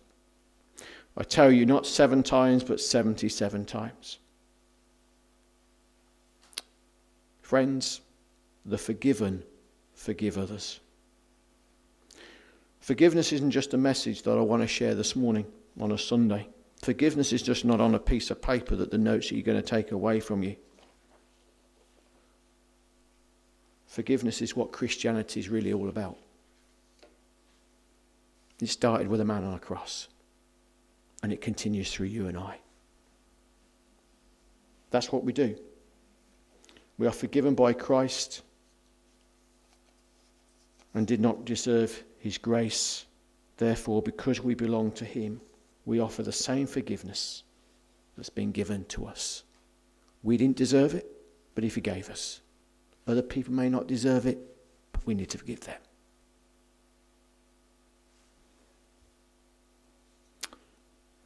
I 1.16 1.22
tell 1.22 1.50
you, 1.50 1.64
not 1.64 1.86
seven 1.86 2.22
times, 2.22 2.64
but 2.64 2.82
77 2.82 3.64
times. 3.64 4.18
Friends, 7.40 8.02
the 8.66 8.76
forgiven 8.76 9.42
forgive 9.94 10.36
others. 10.36 10.80
Forgiveness 12.80 13.32
isn't 13.32 13.52
just 13.52 13.72
a 13.72 13.78
message 13.78 14.20
that 14.24 14.36
I 14.36 14.42
want 14.42 14.60
to 14.60 14.68
share 14.68 14.94
this 14.94 15.16
morning 15.16 15.46
on 15.80 15.92
a 15.92 15.98
Sunday. 15.98 16.46
Forgiveness 16.82 17.32
is 17.32 17.40
just 17.40 17.64
not 17.64 17.80
on 17.80 17.94
a 17.94 17.98
piece 17.98 18.30
of 18.30 18.42
paper 18.42 18.76
that 18.76 18.90
the 18.90 18.98
notes 18.98 19.30
that 19.30 19.36
you're 19.36 19.44
going 19.44 19.56
to 19.56 19.66
take 19.66 19.92
away 19.92 20.20
from 20.20 20.42
you. 20.42 20.56
Forgiveness 23.90 24.40
is 24.40 24.54
what 24.54 24.70
Christianity 24.70 25.40
is 25.40 25.48
really 25.48 25.72
all 25.72 25.88
about. 25.88 26.16
It 28.60 28.68
started 28.68 29.08
with 29.08 29.20
a 29.20 29.24
man 29.24 29.42
on 29.42 29.52
a 29.52 29.58
cross, 29.58 30.06
and 31.24 31.32
it 31.32 31.40
continues 31.40 31.92
through 31.92 32.06
you 32.06 32.28
and 32.28 32.38
I. 32.38 32.60
That's 34.92 35.10
what 35.10 35.24
we 35.24 35.32
do. 35.32 35.56
We 36.98 37.08
are 37.08 37.12
forgiven 37.12 37.56
by 37.56 37.72
Christ 37.72 38.42
and 40.94 41.04
did 41.04 41.20
not 41.20 41.44
deserve 41.44 42.04
his 42.20 42.38
grace. 42.38 43.06
Therefore, 43.56 44.02
because 44.02 44.40
we 44.40 44.54
belong 44.54 44.92
to 44.92 45.04
him, 45.04 45.40
we 45.84 45.98
offer 45.98 46.22
the 46.22 46.30
same 46.30 46.68
forgiveness 46.68 47.42
that's 48.16 48.30
been 48.30 48.52
given 48.52 48.84
to 48.84 49.06
us. 49.06 49.42
We 50.22 50.36
didn't 50.36 50.56
deserve 50.56 50.94
it, 50.94 51.10
but 51.56 51.64
he 51.64 51.70
forgave 51.70 52.08
us. 52.08 52.40
Other 53.06 53.22
people 53.22 53.52
may 53.52 53.68
not 53.68 53.86
deserve 53.86 54.26
it, 54.26 54.38
but 54.92 55.06
we 55.06 55.14
need 55.14 55.30
to 55.30 55.38
forgive 55.38 55.60
them. 55.60 55.80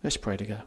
Let's 0.03 0.17
pray 0.17 0.37
together. 0.37 0.65